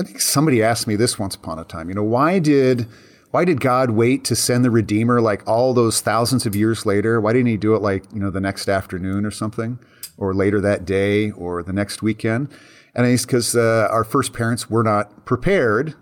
I 0.00 0.04
think 0.04 0.20
somebody 0.20 0.62
asked 0.62 0.86
me 0.86 0.96
this 0.96 1.18
once 1.18 1.34
upon 1.34 1.58
a 1.58 1.64
time. 1.64 1.90
You 1.90 1.94
know, 1.94 2.02
why 2.02 2.38
did 2.38 2.86
why 3.30 3.44
did 3.44 3.60
God 3.60 3.90
wait 3.90 4.24
to 4.24 4.34
send 4.36 4.64
the 4.64 4.70
Redeemer 4.70 5.20
like 5.20 5.46
all 5.46 5.74
those 5.74 6.00
thousands 6.00 6.46
of 6.46 6.56
years 6.56 6.86
later? 6.86 7.20
Why 7.20 7.34
didn't 7.34 7.48
He 7.48 7.58
do 7.58 7.74
it 7.74 7.82
like 7.82 8.04
you 8.14 8.20
know 8.20 8.30
the 8.30 8.40
next 8.40 8.70
afternoon 8.70 9.26
or 9.26 9.30
something, 9.30 9.78
or 10.16 10.32
later 10.32 10.62
that 10.62 10.86
day, 10.86 11.30
or 11.32 11.62
the 11.62 11.74
next 11.74 12.00
weekend? 12.00 12.48
And 12.94 13.06
it's 13.06 13.24
because 13.24 13.56
uh, 13.56 13.88
our 13.90 14.04
first 14.04 14.32
parents 14.32 14.68
were 14.68 14.82
not 14.82 15.24
prepared 15.24 15.94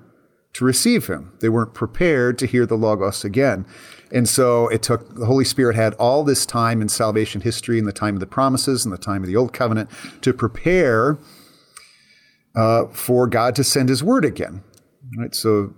to 0.54 0.64
receive 0.64 1.06
him. 1.06 1.32
They 1.40 1.48
weren't 1.48 1.74
prepared 1.74 2.38
to 2.38 2.46
hear 2.46 2.66
the 2.66 2.76
Logos 2.76 3.24
again. 3.24 3.64
And 4.12 4.28
so 4.28 4.66
it 4.68 4.82
took, 4.82 5.14
the 5.14 5.26
Holy 5.26 5.44
Spirit 5.44 5.76
had 5.76 5.94
all 5.94 6.24
this 6.24 6.44
time 6.44 6.82
in 6.82 6.88
salvation 6.88 7.42
history, 7.42 7.78
in 7.78 7.84
the 7.84 7.92
time 7.92 8.14
of 8.14 8.20
the 8.20 8.26
promises, 8.26 8.84
and 8.84 8.92
the 8.92 8.98
time 8.98 9.22
of 9.22 9.28
the 9.28 9.36
Old 9.36 9.52
Covenant, 9.52 9.88
to 10.22 10.32
prepare 10.32 11.18
uh, 12.56 12.86
for 12.86 13.28
God 13.28 13.54
to 13.54 13.62
send 13.62 13.88
his 13.88 14.02
word 14.02 14.24
again. 14.24 14.64
Right? 15.16 15.32
So 15.32 15.74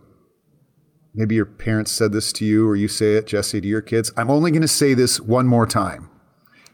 maybe 1.14 1.34
your 1.34 1.44
parents 1.44 1.92
said 1.92 2.12
this 2.12 2.32
to 2.34 2.46
you, 2.46 2.66
or 2.66 2.74
you 2.74 2.88
say 2.88 3.16
it, 3.16 3.26
Jesse, 3.26 3.60
to 3.60 3.68
your 3.68 3.82
kids. 3.82 4.10
I'm 4.16 4.30
only 4.30 4.50
going 4.50 4.62
to 4.62 4.68
say 4.68 4.94
this 4.94 5.20
one 5.20 5.46
more 5.46 5.66
time. 5.66 6.08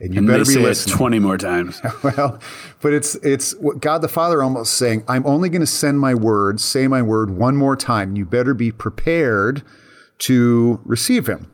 And 0.00 0.14
you 0.14 0.18
and 0.18 0.28
better 0.28 0.44
be 0.44 0.56
listening. 0.56 0.96
20 0.96 1.18
more 1.18 1.38
times. 1.38 1.80
Well, 2.02 2.38
but 2.80 2.92
it's 2.92 3.16
it's 3.16 3.52
what 3.56 3.80
God 3.80 4.02
the 4.02 4.08
Father 4.08 4.42
almost 4.42 4.74
saying, 4.74 5.04
I'm 5.08 5.26
only 5.26 5.48
going 5.48 5.60
to 5.60 5.66
send 5.66 5.98
my 5.98 6.14
word, 6.14 6.60
say 6.60 6.86
my 6.86 7.02
word 7.02 7.30
one 7.30 7.56
more 7.56 7.76
time. 7.76 8.16
You 8.16 8.24
better 8.24 8.54
be 8.54 8.70
prepared 8.70 9.62
to 10.18 10.80
receive 10.84 11.26
him. 11.26 11.50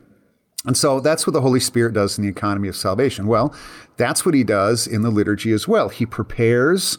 And 0.65 0.77
so 0.77 0.99
that's 0.99 1.25
what 1.27 1.33
the 1.33 1.41
Holy 1.41 1.59
Spirit 1.59 1.93
does 1.93 2.17
in 2.17 2.23
the 2.23 2.29
economy 2.29 2.67
of 2.67 2.75
salvation. 2.75 3.27
Well, 3.27 3.53
that's 3.97 4.25
what 4.25 4.33
he 4.35 4.43
does 4.43 4.87
in 4.87 5.01
the 5.01 5.11
liturgy 5.11 5.51
as 5.51 5.67
well. 5.67 5.89
He 5.89 6.05
prepares 6.05 6.97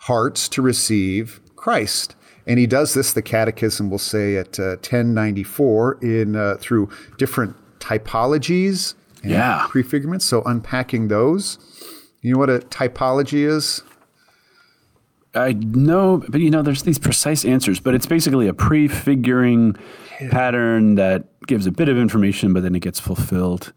hearts 0.00 0.48
to 0.50 0.62
receive 0.62 1.40
Christ. 1.56 2.14
And 2.46 2.58
he 2.58 2.66
does 2.66 2.94
this, 2.94 3.12
the 3.12 3.22
Catechism 3.22 3.90
will 3.90 3.98
say 3.98 4.36
at 4.36 4.58
uh, 4.58 4.76
1094, 4.80 5.98
in 6.02 6.36
uh, 6.36 6.56
through 6.58 6.90
different 7.18 7.56
typologies 7.78 8.94
Yeah. 9.22 9.66
prefigurements. 9.68 10.22
So 10.22 10.42
unpacking 10.42 11.08
those. 11.08 11.58
You 12.22 12.34
know 12.34 12.38
what 12.38 12.50
a 12.50 12.58
typology 12.58 13.46
is? 13.48 13.82
I 15.34 15.52
know, 15.52 16.24
but 16.28 16.40
you 16.40 16.50
know, 16.50 16.62
there's 16.62 16.82
these 16.82 16.98
precise 16.98 17.44
answers, 17.44 17.78
but 17.80 17.94
it's 17.94 18.06
basically 18.06 18.48
a 18.48 18.54
prefiguring 18.54 19.76
pattern 20.30 20.96
that 20.96 21.24
gives 21.46 21.66
a 21.66 21.70
bit 21.70 21.88
of 21.88 21.96
information, 21.96 22.52
but 22.52 22.62
then 22.62 22.74
it 22.74 22.80
gets 22.80 22.98
fulfilled 22.98 23.72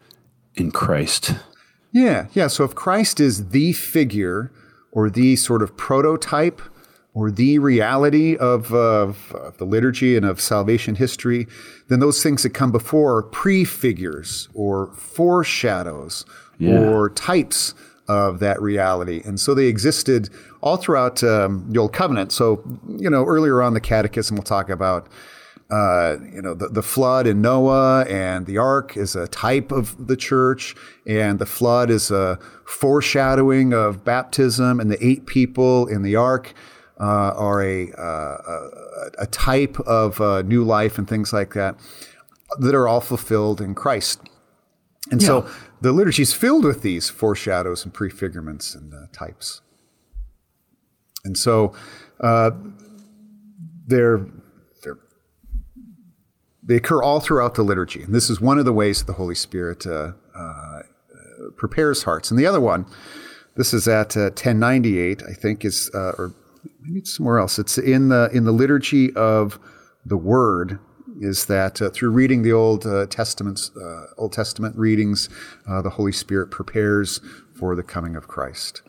in 0.56 0.70
Christ. 0.72 1.34
Yeah, 1.92 2.26
yeah. 2.32 2.48
So 2.48 2.64
if 2.64 2.74
Christ 2.74 3.20
is 3.20 3.50
the 3.50 3.72
figure 3.72 4.50
or 4.90 5.08
the 5.08 5.36
sort 5.36 5.62
of 5.62 5.76
prototype 5.76 6.60
or 7.14 7.30
the 7.30 7.58
reality 7.60 8.36
of, 8.36 8.74
of, 8.74 9.32
of 9.32 9.56
the 9.58 9.64
liturgy 9.64 10.16
and 10.16 10.26
of 10.26 10.40
salvation 10.40 10.96
history, 10.96 11.46
then 11.88 12.00
those 12.00 12.22
things 12.22 12.42
that 12.42 12.50
come 12.50 12.72
before 12.72 13.16
are 13.18 13.22
prefigures 13.22 14.48
or 14.52 14.88
foreshadows 14.96 16.26
Yeah. 16.58 16.78
or 16.78 17.10
types 17.10 17.74
of 18.08 18.38
that 18.40 18.60
reality. 18.60 19.22
And 19.24 19.40
so 19.40 19.54
they 19.54 19.66
existed 19.66 20.28
all 20.60 20.76
throughout 20.76 21.22
um, 21.24 21.66
the 21.70 21.78
Old 21.78 21.92
Covenant. 21.92 22.32
So, 22.32 22.62
you 22.98 23.08
know, 23.08 23.24
earlier 23.24 23.62
on 23.62 23.74
the 23.74 23.80
Catechism, 23.80 24.36
we'll 24.36 24.42
talk 24.42 24.68
about 24.68 25.08
uh, 25.70 26.18
you 26.32 26.42
know, 26.42 26.52
the, 26.52 26.68
the 26.68 26.82
flood 26.82 27.26
in 27.26 27.40
Noah 27.40 28.04
and 28.04 28.44
the 28.44 28.58
ark 28.58 28.96
is 28.98 29.16
a 29.16 29.26
type 29.28 29.72
of 29.72 30.06
the 30.06 30.16
church, 30.16 30.74
and 31.06 31.38
the 31.38 31.46
flood 31.46 31.90
is 31.90 32.10
a 32.10 32.38
foreshadowing 32.66 33.72
of 33.72 34.04
baptism, 34.04 34.78
and 34.78 34.90
the 34.90 35.04
eight 35.04 35.24
people 35.26 35.86
in 35.86 36.02
the 36.02 36.16
ark 36.16 36.52
uh, 36.98 37.32
are 37.36 37.62
a, 37.62 37.90
uh, 37.92 38.68
a, 39.18 39.26
type 39.26 39.78
of 39.80 40.20
uh, 40.20 40.42
new 40.42 40.62
life 40.62 40.96
and 40.96 41.08
things 41.08 41.32
like 41.32 41.54
that 41.54 41.74
that 42.60 42.74
are 42.74 42.86
all 42.86 43.00
fulfilled 43.00 43.60
in 43.60 43.74
Christ. 43.74 44.20
And 45.10 45.22
so 45.22 45.48
the 45.80 45.92
liturgy 45.92 46.22
is 46.22 46.32
filled 46.32 46.64
with 46.64 46.82
these 46.82 47.10
foreshadows 47.10 47.84
and 47.84 47.92
prefigurements 47.92 48.74
and 48.74 48.94
uh, 48.94 49.06
types. 49.12 49.60
And 51.24 51.36
so 51.36 51.74
uh, 52.20 52.52
they're, 53.86 54.26
they're, 54.82 54.98
they 56.62 56.76
occur 56.76 57.02
all 57.02 57.20
throughout 57.20 57.54
the 57.54 57.62
liturgy. 57.62 58.02
And 58.02 58.14
this 58.14 58.30
is 58.30 58.40
one 58.40 58.58
of 58.58 58.64
the 58.64 58.72
ways 58.72 59.00
that 59.00 59.06
the 59.06 59.14
Holy 59.14 59.34
Spirit 59.34 59.86
uh, 59.86 60.12
uh, 60.34 60.82
prepares 61.56 62.04
hearts. 62.04 62.30
And 62.30 62.38
the 62.38 62.46
other 62.46 62.60
one, 62.60 62.86
this 63.56 63.74
is 63.74 63.86
at 63.86 64.16
uh, 64.16 64.30
1098, 64.30 65.22
I 65.22 65.32
think, 65.32 65.64
is, 65.64 65.90
uh, 65.94 66.12
or 66.18 66.34
maybe 66.84 67.00
it's 67.00 67.16
somewhere 67.16 67.38
else. 67.38 67.58
It's 67.58 67.78
in 67.78 68.08
the, 68.08 68.30
in 68.32 68.44
the 68.44 68.52
liturgy 68.52 69.14
of 69.14 69.58
the 70.04 70.16
Word. 70.16 70.78
Is 71.20 71.46
that 71.46 71.80
uh, 71.80 71.90
through 71.90 72.10
reading 72.10 72.42
the 72.42 72.52
Old 72.52 72.84
uh, 72.86 73.06
Testaments, 73.06 73.70
uh, 73.76 74.06
Old 74.18 74.32
Testament 74.32 74.76
readings, 74.76 75.28
uh, 75.68 75.80
the 75.80 75.90
Holy 75.90 76.10
Spirit 76.10 76.50
prepares 76.50 77.20
for 77.54 77.76
the 77.76 77.84
coming 77.84 78.16
of 78.16 78.26
Christ. 78.26 78.82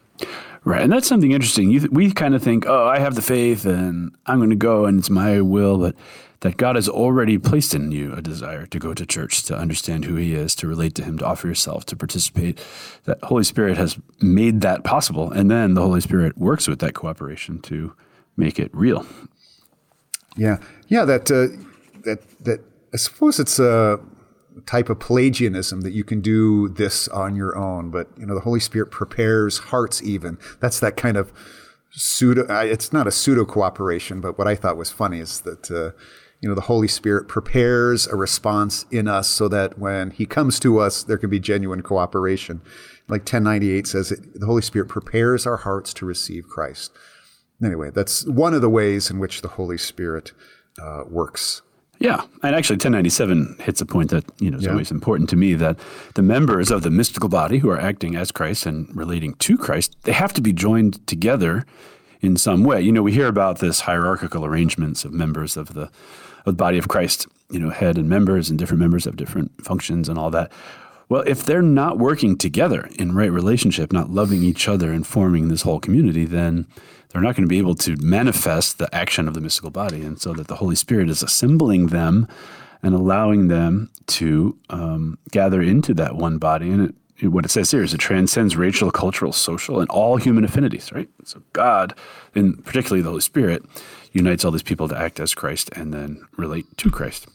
Right, 0.63 0.81
and 0.81 0.91
that's 0.91 1.07
something 1.07 1.31
interesting. 1.31 1.69
Th- 1.69 1.91
we 1.91 2.11
kind 2.11 2.33
of 2.33 2.41
think, 2.41 2.65
oh, 2.65 2.87
I 2.87 2.97
have 2.97 3.13
the 3.13 3.21
faith, 3.21 3.65
and 3.65 4.15
I'm 4.25 4.39
going 4.39 4.49
to 4.49 4.55
go, 4.55 4.85
and 4.85 4.97
it's 4.97 5.11
my 5.11 5.39
will, 5.41 5.77
but 5.77 5.95
that 6.39 6.57
God 6.57 6.75
has 6.75 6.89
already 6.89 7.37
placed 7.37 7.75
in 7.75 7.91
you 7.91 8.13
a 8.13 8.21
desire 8.21 8.65
to 8.67 8.79
go 8.79 8.93
to 8.93 9.05
church, 9.05 9.43
to 9.43 9.55
understand 9.55 10.05
who 10.05 10.15
He 10.15 10.33
is, 10.33 10.55
to 10.55 10.67
relate 10.67 10.95
to 10.95 11.03
Him, 11.03 11.19
to 11.19 11.25
offer 11.25 11.47
yourself, 11.47 11.85
to 11.85 11.95
participate. 11.95 12.59
That 13.03 13.23
Holy 13.23 13.43
Spirit 13.43 13.77
has 13.77 13.99
made 14.21 14.61
that 14.61 14.83
possible, 14.83 15.31
and 15.31 15.51
then 15.51 15.75
the 15.75 15.81
Holy 15.81 16.01
Spirit 16.01 16.37
works 16.37 16.67
with 16.67 16.79
that 16.79 16.95
cooperation 16.95 17.61
to 17.61 17.93
make 18.35 18.59
it 18.59 18.69
real. 18.73 19.05
Yeah, 20.35 20.57
yeah. 20.87 21.05
That 21.05 21.29
uh, 21.31 21.47
that 22.05 22.21
that 22.43 22.61
I 22.93 22.97
suppose 22.97 23.39
it's 23.39 23.59
a 23.59 23.99
type 24.65 24.89
of 24.89 24.99
Pelagianism 24.99 25.81
that 25.81 25.93
you 25.93 26.03
can 26.03 26.21
do 26.21 26.69
this 26.69 27.07
on 27.09 27.35
your 27.35 27.57
own, 27.57 27.91
but 27.91 28.07
you 28.17 28.25
know 28.25 28.35
the 28.35 28.41
Holy 28.41 28.59
Spirit 28.59 28.91
prepares 28.91 29.57
hearts. 29.57 30.01
Even 30.03 30.37
that's 30.59 30.79
that 30.79 30.97
kind 30.97 31.17
of 31.17 31.31
pseudo. 31.91 32.45
It's 32.61 32.93
not 32.93 33.07
a 33.07 33.11
pseudo 33.11 33.45
cooperation, 33.45 34.21
but 34.21 34.37
what 34.37 34.47
I 34.47 34.55
thought 34.55 34.77
was 34.77 34.91
funny 34.91 35.19
is 35.19 35.41
that. 35.41 35.71
Uh, 35.71 35.91
you 36.41 36.49
know, 36.49 36.55
the 36.55 36.61
Holy 36.61 36.87
Spirit 36.87 37.27
prepares 37.27 38.05
a 38.05 38.15
response 38.15 38.85
in 38.91 39.07
us 39.07 39.27
so 39.27 39.47
that 39.47 39.79
when 39.79 40.11
He 40.11 40.27
comes 40.27 40.59
to 40.59 40.77
us, 40.77 41.01
there 41.01 41.17
can 41.17 41.29
be 41.29 41.39
genuine 41.39 41.81
cooperation. 41.81 42.61
Like 43.07 43.21
1098 43.21 43.87
says, 43.87 44.09
the 44.09 44.45
Holy 44.45 44.61
Spirit 44.61 44.87
prepares 44.87 45.47
our 45.47 45.57
hearts 45.57 45.91
to 45.95 46.05
receive 46.05 46.47
Christ. 46.47 46.91
Anyway, 47.63 47.89
that's 47.89 48.25
one 48.27 48.53
of 48.53 48.61
the 48.61 48.69
ways 48.69 49.09
in 49.09 49.17
which 49.17 49.41
the 49.41 49.47
Holy 49.47 49.77
Spirit 49.77 50.33
uh, 50.79 51.03
works. 51.07 51.61
Yeah, 51.99 52.21
and 52.43 52.55
actually, 52.55 52.75
1097 52.75 53.55
hits 53.59 53.79
a 53.81 53.85
point 53.85 54.09
that 54.11 54.25
you 54.39 54.51
know 54.51 54.57
is 54.57 54.63
Yeah. 54.65 54.71
always 54.71 54.91
important 54.91 55.29
to 55.29 55.35
me 55.35 55.53
that 55.55 55.77
the 56.15 56.21
members 56.21 56.69
of 56.71 56.81
the 56.83 56.89
mystical 56.89 57.29
body 57.29 57.59
who 57.59 57.69
are 57.69 57.79
acting 57.79 58.15
as 58.15 58.31
Christ 58.31 58.65
and 58.65 58.87
relating 58.93 59.33
to 59.35 59.57
Christ, 59.57 59.95
they 60.03 60.11
have 60.11 60.33
to 60.33 60.41
be 60.41 60.51
joined 60.51 61.05
together 61.07 61.65
in 62.21 62.35
some 62.37 62.63
way. 62.63 62.81
You 62.81 62.91
know, 62.91 63.01
we 63.03 63.13
hear 63.13 63.27
about 63.27 63.59
this 63.59 63.81
hierarchical 63.81 64.43
arrangements 64.45 65.05
of 65.05 65.13
members 65.13 65.55
of 65.57 65.73
the 65.73 65.83
of 66.45 66.53
the 66.57 66.63
body 66.63 66.77
of 66.77 66.87
Christ. 66.87 67.27
You 67.49 67.59
know, 67.59 67.69
head 67.69 67.97
and 67.97 68.09
members, 68.09 68.49
and 68.49 68.57
different 68.59 68.79
members 68.81 69.05
have 69.05 69.15
different 69.15 69.51
functions 69.63 70.09
and 70.09 70.17
all 70.19 70.31
that. 70.31 70.51
Well, 71.07 71.23
if 71.27 71.45
they're 71.45 71.61
not 71.61 71.99
working 71.99 72.37
together 72.37 72.89
in 72.97 73.15
right 73.15 73.31
relationship, 73.31 73.93
not 73.93 74.09
loving 74.09 74.43
each 74.43 74.67
other 74.67 74.91
and 74.91 75.05
forming 75.05 75.49
this 75.49 75.61
whole 75.61 75.79
community, 75.79 76.25
then 76.25 76.67
they're 77.09 77.21
not 77.21 77.35
going 77.35 77.47
to 77.47 77.49
be 77.49 77.59
able 77.59 77.75
to 77.75 77.95
manifest 77.97 78.77
the 78.77 78.93
action 78.93 79.27
of 79.27 79.33
the 79.33 79.41
mystical 79.41 79.69
body. 79.69 80.01
And 80.01 80.19
so 80.19 80.33
that 80.33 80.47
the 80.47 80.55
Holy 80.55 80.75
Spirit 80.75 81.09
is 81.09 81.21
assembling 81.21 81.87
them 81.87 82.27
and 82.81 82.93
allowing 82.93 83.47
them 83.47 83.89
to 84.07 84.57
um, 84.69 85.17
gather 85.31 85.61
into 85.61 85.93
that 85.93 86.15
one 86.15 86.37
body. 86.39 86.69
And 86.71 86.93
it, 87.19 87.27
what 87.27 87.45
it 87.45 87.51
says 87.51 87.71
here 87.71 87.83
is 87.83 87.93
it 87.93 87.99
transcends 87.99 88.55
racial, 88.57 88.91
cultural, 88.91 89.31
social, 89.31 89.79
and 89.79 89.89
all 89.89 90.17
human 90.17 90.43
affinities, 90.43 90.91
right? 90.91 91.09
So 91.23 91.41
God, 91.53 91.93
and 92.33 92.63
particularly 92.65 93.01
the 93.01 93.09
Holy 93.09 93.21
Spirit, 93.21 93.63
unites 94.11 94.43
all 94.43 94.51
these 94.51 94.63
people 94.63 94.87
to 94.89 94.97
act 94.97 95.19
as 95.19 95.33
Christ 95.33 95.69
and 95.75 95.93
then 95.93 96.25
relate 96.35 96.65
to 96.77 96.91
Christ. 96.91 97.27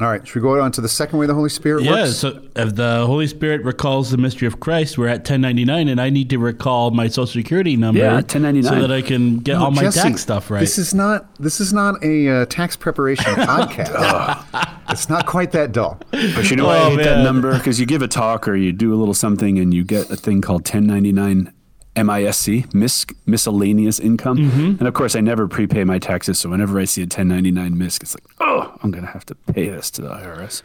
All 0.00 0.08
right, 0.08 0.26
should 0.26 0.34
we 0.34 0.40
go 0.40 0.60
on 0.60 0.72
to 0.72 0.80
the 0.80 0.88
second 0.88 1.20
way 1.20 1.26
the 1.26 1.34
Holy 1.34 1.48
Spirit 1.48 1.84
Yeah, 1.84 1.92
works? 1.92 2.16
so 2.16 2.42
if 2.56 2.74
the 2.74 3.06
Holy 3.06 3.28
Spirit 3.28 3.62
recalls 3.62 4.10
the 4.10 4.16
mystery 4.16 4.48
of 4.48 4.58
Christ, 4.58 4.98
we're 4.98 5.06
at 5.06 5.18
1099, 5.20 5.86
and 5.86 6.00
I 6.00 6.10
need 6.10 6.30
to 6.30 6.38
recall 6.40 6.90
my 6.90 7.06
social 7.06 7.26
security 7.28 7.76
number 7.76 8.00
Yeah, 8.00 8.14
1099. 8.14 8.72
so 8.72 8.80
that 8.88 8.92
I 8.92 9.02
can 9.02 9.36
get 9.38 9.54
all 9.54 9.70
my 9.70 9.82
Jesse, 9.82 10.00
tax 10.00 10.20
stuff 10.22 10.50
right. 10.50 10.58
This 10.58 10.78
is 10.78 10.94
not 10.94 11.32
this 11.36 11.60
is 11.60 11.72
not 11.72 12.02
a 12.02 12.28
uh, 12.28 12.46
tax 12.46 12.74
preparation 12.76 13.24
podcast. 13.34 14.72
it's 14.88 15.08
not 15.08 15.26
quite 15.26 15.52
that 15.52 15.70
dull. 15.70 16.00
But 16.10 16.50
you 16.50 16.56
know 16.56 16.66
why 16.66 16.76
I 16.78 16.80
Oh, 16.86 16.90
hate 16.96 17.04
that 17.04 17.22
number? 17.22 17.54
Because 17.56 17.78
you 17.78 17.86
give 17.86 18.02
a 18.02 18.08
talk 18.08 18.48
or 18.48 18.56
you 18.56 18.72
do 18.72 18.92
a 18.92 18.96
little 18.96 19.14
something 19.14 19.60
and 19.60 19.72
you 19.72 19.84
get 19.84 20.10
a 20.10 20.16
thing 20.16 20.40
called 20.40 20.62
1099 20.62 21.52
MISC, 21.96 22.74
mis- 22.74 23.06
miscellaneous 23.26 24.00
income. 24.00 24.38
Mm-hmm. 24.38 24.64
And 24.78 24.82
of 24.82 24.94
course, 24.94 25.14
I 25.16 25.20
never 25.20 25.46
prepay 25.48 25.84
my 25.84 25.98
taxes. 25.98 26.38
So 26.38 26.48
whenever 26.50 26.78
I 26.78 26.84
see 26.84 27.02
a 27.02 27.04
1099 27.04 27.76
MISC, 27.78 28.02
it's 28.02 28.14
like, 28.14 28.24
oh, 28.40 28.76
I'm 28.82 28.90
going 28.90 29.04
to 29.04 29.10
have 29.10 29.24
to 29.26 29.34
pay 29.34 29.68
this 29.68 29.90
to 29.92 30.02
the 30.02 30.08
IRS. 30.08 30.62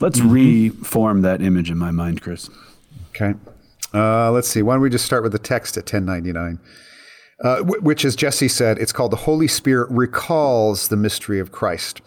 Let's 0.00 0.18
Mm-hmm. 0.20 0.30
reform 0.80 1.22
that 1.22 1.42
image 1.42 1.70
in 1.70 1.78
my 1.78 1.90
mind, 1.90 2.22
Chris. 2.22 2.48
Okay. 3.10 3.34
Uh, 3.94 4.30
let's 4.32 4.48
see. 4.48 4.62
Why 4.62 4.74
don't 4.74 4.82
we 4.82 4.90
just 4.90 5.04
start 5.04 5.22
with 5.22 5.32
the 5.32 5.38
text 5.38 5.76
at 5.76 5.84
1099? 5.84 6.58
Uh, 7.42 7.58
wh- 7.62 7.82
which, 7.82 8.04
as 8.04 8.16
Jesse 8.16 8.48
said, 8.48 8.78
it's 8.78 8.92
called 8.92 9.10
the 9.12 9.16
Holy 9.16 9.48
Spirit 9.48 9.90
recalls 9.90 10.88
the 10.88 10.96
mystery 10.96 11.38
of 11.40 11.52
Christ. 11.52 12.00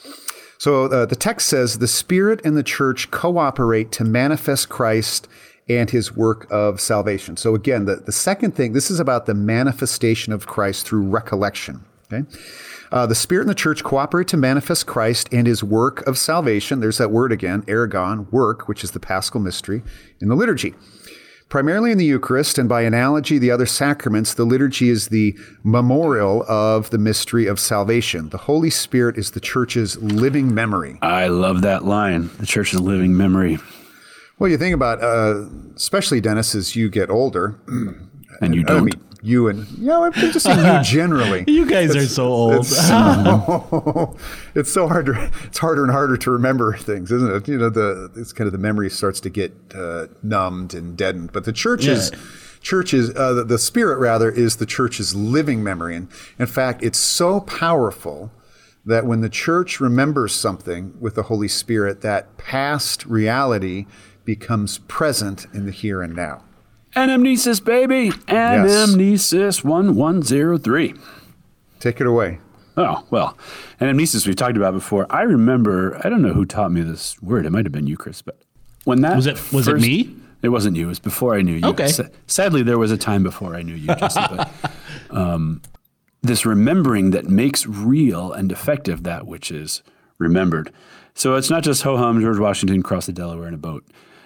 So 0.58 0.86
uh, 0.86 1.06
the 1.06 1.16
text 1.18 1.48
says 1.50 1.78
the 1.80 1.88
Spirit 1.88 2.42
and 2.46 2.56
the 2.58 2.64
church 2.64 3.12
cooperate 3.12 3.92
to 3.94 4.04
manifest 4.06 4.70
Christ 4.70 5.28
and 5.68 5.90
his 5.90 6.16
work 6.16 6.48
of 6.52 6.80
salvation. 6.80 7.38
So 7.38 7.56
again, 7.56 7.86
the, 7.86 7.96
the 7.98 8.12
second 8.12 8.56
thing, 8.56 8.74
this 8.74 8.92
is 8.92 9.00
about 9.00 9.26
the 9.26 9.34
manifestation 9.34 10.32
of 10.32 10.46
Christ 10.46 10.86
through 10.86 11.04
recollection. 11.04 11.84
Okay. 12.12 12.28
Uh, 12.92 13.06
the 13.08 13.16
Spirit 13.16 13.42
and 13.42 13.50
the 13.50 13.56
church 13.56 13.84
cooperate 13.84 14.28
to 14.28 14.38
manifest 14.38 14.86
Christ 14.86 15.28
and 15.32 15.48
his 15.48 15.64
work 15.64 16.06
of 16.06 16.18
salvation. 16.18 16.80
There's 16.80 17.00
that 17.00 17.10
word 17.10 17.32
again, 17.32 17.64
ergon, 17.64 18.32
work, 18.32 18.68
which 18.68 18.84
is 18.84 18.92
the 18.92 19.00
paschal 19.00 19.40
mystery 19.40 19.82
in 20.22 20.30
the 20.30 20.36
liturgy. 20.36 20.76
Primarily 21.50 21.92
in 21.92 21.98
the 21.98 22.06
Eucharist, 22.06 22.58
and 22.58 22.68
by 22.68 22.82
analogy, 22.82 23.38
the 23.38 23.52
other 23.52 23.68
sacraments, 23.68 24.34
the 24.34 24.46
liturgy 24.46 24.90
is 24.90 25.10
the 25.10 25.38
memorial 25.64 26.44
of 26.48 26.90
the 26.90 26.98
mystery 26.98 27.46
of 27.48 27.60
salvation. 27.60 28.30
The 28.30 28.38
Holy 28.38 28.72
Spirit 28.72 29.18
is 29.18 29.32
the 29.32 29.40
church's 29.40 29.98
living 30.02 30.54
memory. 30.54 30.98
I 31.02 31.28
love 31.28 31.62
that 31.62 31.86
line. 31.86 32.32
The 32.40 32.48
church 32.48 32.74
is 32.74 32.82
living 32.82 33.16
memory. 33.16 33.60
Well, 34.38 34.50
you 34.50 34.58
think 34.58 34.74
about, 34.76 35.02
uh, 35.02 35.46
especially 35.76 36.20
Dennis, 36.22 36.56
as 36.56 36.76
you 36.76 36.90
get 36.90 37.10
older. 37.10 37.60
And 38.42 38.54
you 38.54 38.64
don't. 38.64 38.84
mean, 38.84 39.02
you 39.22 39.48
and 39.48 39.66
you 39.78 39.86
know, 39.86 40.04
I'm 40.04 40.12
just 40.12 40.42
saying 40.46 40.60
you 40.60 40.84
generally. 40.84 41.46
You 41.48 41.66
guys 41.66 41.96
are 41.96 42.06
so 42.06 42.26
old. 42.26 42.54
It's 42.66 42.76
so, 42.88 44.18
it's 44.56 44.70
so 44.74 44.90
hard 44.90 45.06
to, 45.06 45.32
it's 45.46 45.58
harder 45.58 45.84
and 45.84 45.92
harder 45.94 46.18
to 46.18 46.32
remember 46.32 46.76
things, 46.76 47.14
isn't 47.14 47.32
it? 47.34 47.48
You 47.48 47.58
know, 47.58 47.70
the 47.70 48.12
it's 48.18 48.34
kind 48.34 48.46
of 48.46 48.52
the 48.52 48.58
memory 48.58 48.90
starts 48.90 49.22
to 49.22 49.30
get 49.30 49.54
uh, 49.74 50.08
numbed 50.22 50.74
and 50.74 50.98
deadened. 50.98 51.32
But 51.32 51.46
the 51.46 51.54
church 51.54 51.86
is, 51.86 52.12
Yeah. 52.12 52.20
church 52.60 52.94
is 52.94 53.16
uh, 53.16 53.32
the, 53.36 53.44
the 53.46 53.58
spirit 53.58 54.00
rather 54.00 54.30
is 54.30 54.58
the 54.58 54.66
church's 54.66 55.16
living 55.16 55.64
memory, 55.64 55.96
and 55.96 56.10
in 56.38 56.46
fact, 56.48 56.84
it's 56.84 57.00
so 57.00 57.40
powerful 57.40 58.34
that 58.86 59.06
when 59.06 59.22
the 59.22 59.30
church 59.30 59.80
remembers 59.80 60.36
something 60.36 60.94
with 61.00 61.16
the 61.16 61.24
Holy 61.24 61.48
Spirit, 61.48 62.02
that 62.02 62.36
past 62.36 63.06
reality 63.06 63.86
becomes 64.26 64.80
present 64.80 65.46
in 65.54 65.66
the 65.66 65.72
here 65.72 66.02
and 66.02 66.16
now. 66.16 66.44
Anamnesis, 66.96 67.64
baby. 67.64 68.10
Anamnesis 68.28 69.64
1103. 69.64 70.96
Take 71.80 72.02
it 72.02 72.08
away. 72.08 72.40
Oh, 72.78 73.06
well, 73.10 73.38
anamnesis 73.80 74.28
we've 74.28 74.36
talked 74.36 74.58
about 74.58 74.74
before. 74.74 75.06
I 75.10 75.22
remember, 75.22 76.00
I 76.06 76.10
don't 76.10 76.22
know 76.22 76.34
who 76.34 76.46
taught 76.46 76.72
me 76.72 76.82
this 76.82 77.22
word. 77.22 77.46
It 77.46 77.52
might 77.52 77.66
have 77.66 77.72
been 77.72 77.88
you, 77.88 77.96
Chris, 77.96 78.22
but 78.22 78.38
when 78.84 79.02
that 79.02 79.16
Was 79.16 79.28
it- 79.28 79.54
was 79.54 79.68
it 79.68 79.78
me? 79.80 80.16
It 80.42 80.50
wasn't 80.50 80.76
you. 80.76 80.86
It 80.86 80.90
was 80.90 81.00
before 81.00 81.36
I 81.36 81.42
knew 81.42 81.54
you. 81.54 81.66
Okay. 81.68 81.88
Sa- 81.88 82.04
sadly, 82.28 82.62
there 82.64 82.78
was 82.78 82.92
a 82.92 82.98
time 82.98 83.24
before 83.24 83.56
I 83.56 83.62
knew 83.64 83.74
you, 83.74 83.88
Jesse. 83.96 84.20
but 84.30 84.52
um, 85.10 85.62
this 86.22 86.46
remembering 86.46 87.12
that 87.12 87.28
makes 87.30 87.66
real 87.66 88.32
and 88.34 88.52
effective 88.52 89.04
that 89.04 89.26
which 89.26 89.50
is 89.52 89.82
remembered. 90.20 90.72
So 91.16 91.36
it's 91.36 91.50
not 91.50 91.64
just 91.64 91.82
ho 91.84 91.98
hum, 91.98 92.22
George 92.22 92.38
Washington 92.40 92.84
crossed 92.84 93.08
the 93.08 93.14
Delaware 93.14 93.48
in 93.48 93.54
a 93.54 93.58
boat 93.58 93.86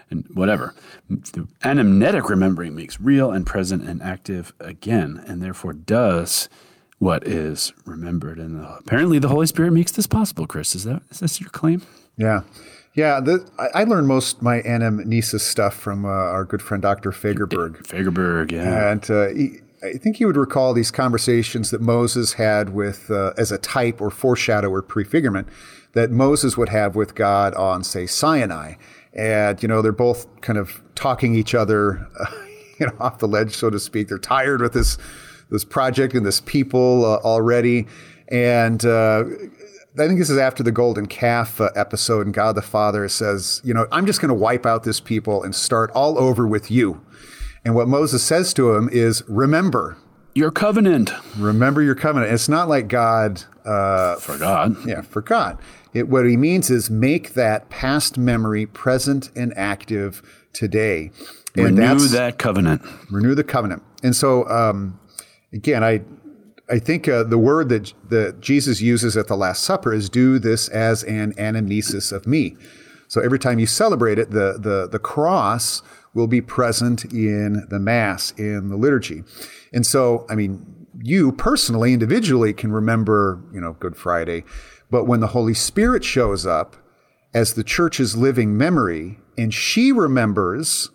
and 0.09 0.25
whatever. 0.33 0.73
The 1.09 1.47
anamnetic 1.63 2.29
remembering 2.29 2.75
makes 2.75 2.99
real 2.99 3.31
and 3.31 3.45
present 3.45 3.83
and 3.87 4.01
active 4.01 4.53
again, 4.59 5.23
and 5.27 5.41
therefore 5.41 5.73
does 5.73 6.49
what 6.99 7.25
is 7.25 7.73
remembered. 7.85 8.37
And 8.37 8.63
apparently, 8.63 9.19
the 9.19 9.29
Holy 9.29 9.47
Spirit 9.47 9.71
makes 9.71 9.91
this 9.91 10.07
possible. 10.07 10.45
Chris, 10.45 10.75
is 10.75 10.83
that 10.83 11.01
is 11.09 11.19
this 11.19 11.39
your 11.39 11.49
claim? 11.49 11.81
Yeah. 12.17 12.41
Yeah, 12.95 13.19
the, 13.19 13.47
I, 13.57 13.81
I 13.81 13.83
learned 13.83 14.07
most 14.07 14.41
my 14.41 14.61
anamnesis 14.61 15.41
stuff 15.41 15.75
from 15.75 16.05
uh, 16.05 16.09
our 16.09 16.43
good 16.43 16.61
friend 16.61 16.81
Dr. 16.81 17.11
Fagerberg. 17.11 17.83
Fagerberg, 17.83 18.51
yeah. 18.51 18.91
And 18.91 19.09
uh, 19.09 19.27
he, 19.27 19.59
I 19.81 19.93
think 19.93 20.17
he 20.17 20.25
would 20.25 20.35
recall 20.35 20.73
these 20.73 20.91
conversations 20.91 21.71
that 21.71 21.81
Moses 21.81 22.33
had 22.33 22.71
with, 22.71 23.09
uh, 23.09 23.33
as 23.37 23.51
a 23.51 23.57
type 23.57 24.01
or 24.01 24.09
foreshadow 24.09 24.69
or 24.69 24.81
prefigurement, 24.81 25.47
that 25.93 26.11
Moses 26.11 26.57
would 26.57 26.69
have 26.69 26.95
with 26.95 27.15
God 27.15 27.53
on, 27.53 27.83
say, 27.83 28.05
Sinai. 28.05 28.73
And, 29.13 29.61
you 29.61 29.67
know, 29.67 29.81
they're 29.81 29.91
both 29.91 30.27
kind 30.41 30.57
of 30.59 30.81
talking 30.95 31.35
each 31.35 31.55
other, 31.55 32.07
uh, 32.19 32.25
you 32.79 32.85
know, 32.87 32.93
off 32.99 33.17
the 33.19 33.27
ledge, 33.27 33.55
so 33.55 33.69
to 33.69 33.79
speak. 33.79 34.07
They're 34.07 34.17
tired 34.17 34.61
with 34.61 34.73
this, 34.73 34.97
this 35.49 35.65
project 35.65 36.13
and 36.13 36.25
this 36.25 36.41
people 36.41 37.05
uh, 37.05 37.17
already. 37.17 37.87
And 38.31 38.85
uh, 38.85 39.23
I 39.97 40.07
think 40.07 40.19
this 40.19 40.29
is 40.29 40.37
after 40.37 40.61
the 40.61 40.71
golden 40.71 41.07
calf 41.07 41.59
uh, 41.59 41.69
episode, 41.75 42.27
and 42.27 42.33
God 42.33 42.53
the 42.55 42.61
Father 42.61 43.07
says, 43.09 43.59
you 43.63 43.73
know, 43.73 43.87
I'm 43.91 44.05
just 44.05 44.21
going 44.21 44.29
to 44.29 44.35
wipe 44.35 44.65
out 44.65 44.83
this 44.83 44.99
people 44.99 45.43
and 45.43 45.55
start 45.55 45.89
all 45.91 46.17
over 46.19 46.47
with 46.47 46.69
you. 46.69 47.03
And 47.65 47.75
what 47.75 47.87
Moses 47.87 48.23
says 48.23 48.53
to 48.53 48.73
him 48.75 48.87
is, 48.91 49.23
remember, 49.27 49.97
Your 50.35 50.51
covenant. 50.51 51.11
remember 51.37 51.81
your 51.81 51.95
covenant. 51.95 52.31
It's 52.31 52.47
not 52.47 52.69
like 52.69 52.87
God 52.87 53.43
uh, 53.65 54.15
Forgot. 54.17 54.71
yeah, 54.85 55.01
forgot. 55.01 55.59
It, 55.93 56.07
what 56.07 56.25
he 56.25 56.37
means 56.37 56.69
is 56.69 56.89
make 56.89 57.33
that 57.33 57.69
past 57.69 58.17
memory 58.17 58.65
present 58.65 59.31
and 59.35 59.53
active 59.57 60.21
today. 60.53 61.11
And 61.55 61.77
Renew 61.79 62.07
that 62.09 62.37
covenant. 62.37 62.81
renew 63.09 63.33
the 63.35 63.43
covenant. 63.43 63.81
And 64.03 64.15
so, 64.15 64.47
um, 64.49 64.99
again, 65.51 65.83
I 65.83 66.01
I 66.71 66.77
think 66.77 67.07
uh, 67.07 67.23
the 67.23 67.39
word 67.39 67.69
that 67.69 67.93
that 68.09 68.39
Jesus 68.39 68.81
uses 68.81 69.17
at 69.17 69.27
the 69.27 69.35
Last 69.35 69.63
Supper 69.63 69.91
is 69.93 70.09
"do 70.09 70.37
this 70.39 70.67
as 70.69 71.03
an 71.03 71.33
anamnesis 71.33 72.11
of 72.11 72.27
me." 72.27 72.55
So 73.07 73.19
every 73.21 73.39
time 73.39 73.57
you 73.57 73.65
celebrate 73.65 74.19
it, 74.19 74.29
the 74.29 74.57
the 74.59 74.87
the 74.89 74.99
cross 74.99 75.81
will 76.13 76.27
be 76.27 76.41
present 76.41 77.05
in 77.05 77.65
the 77.69 77.79
Mass 77.79 78.31
in 78.37 78.69
the 78.69 78.75
liturgy. 78.77 79.23
And 79.73 79.85
so, 79.85 80.25
I 80.29 80.35
mean, 80.35 80.65
you 81.01 81.31
personally, 81.31 81.93
individually, 81.93 82.53
can 82.53 82.71
remember, 82.71 83.41
you 83.53 83.61
know, 83.61 83.73
Good 83.79 83.95
Friday, 83.95 84.43
but 84.89 85.05
when 85.05 85.19
the 85.19 85.27
Holy 85.27 85.53
Spirit 85.53 86.03
shows 86.03 86.45
up 86.45 86.75
as 87.33 87.53
the 87.53 87.63
church's 87.63 88.17
living 88.17 88.57
memory, 88.57 89.19
and 89.37 89.53
she 89.53 89.91
remembers 89.91 90.89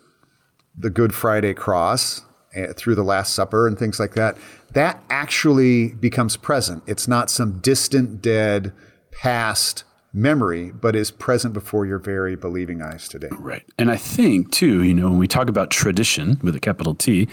the 0.77 0.89
Good 0.89 1.13
Friday 1.13 1.53
cross 1.53 2.23
uh, 2.55 2.73
through 2.73 2.95
the 2.95 3.03
Last 3.03 3.33
Supper 3.33 3.67
and 3.67 3.79
things 3.79 3.99
like 3.99 4.13
that, 4.15 4.37
that 4.73 5.01
actually 5.09 5.89
becomes 5.93 6.35
present. 6.35 6.83
It's 6.85 7.07
not 7.07 7.29
some 7.29 7.59
distant, 7.59 8.21
dead, 8.21 8.73
past 9.11 9.85
memory, 10.13 10.71
but 10.71 10.95
is 10.95 11.11
present 11.11 11.53
before 11.53 11.85
your 11.85 11.99
very 11.99 12.35
believing 12.35 12.81
eyes 12.81 13.07
today. 13.07 13.29
Right. 13.37 13.63
And 13.77 13.89
I 13.91 13.97
think, 13.97 14.51
too, 14.51 14.83
you 14.83 14.93
know, 14.93 15.09
when 15.09 15.17
we 15.17 15.27
talk 15.27 15.49
about 15.49 15.69
tradition 15.69 16.39
with 16.41 16.55
a 16.55 16.59
capital 16.59 16.95
T, 16.95 17.27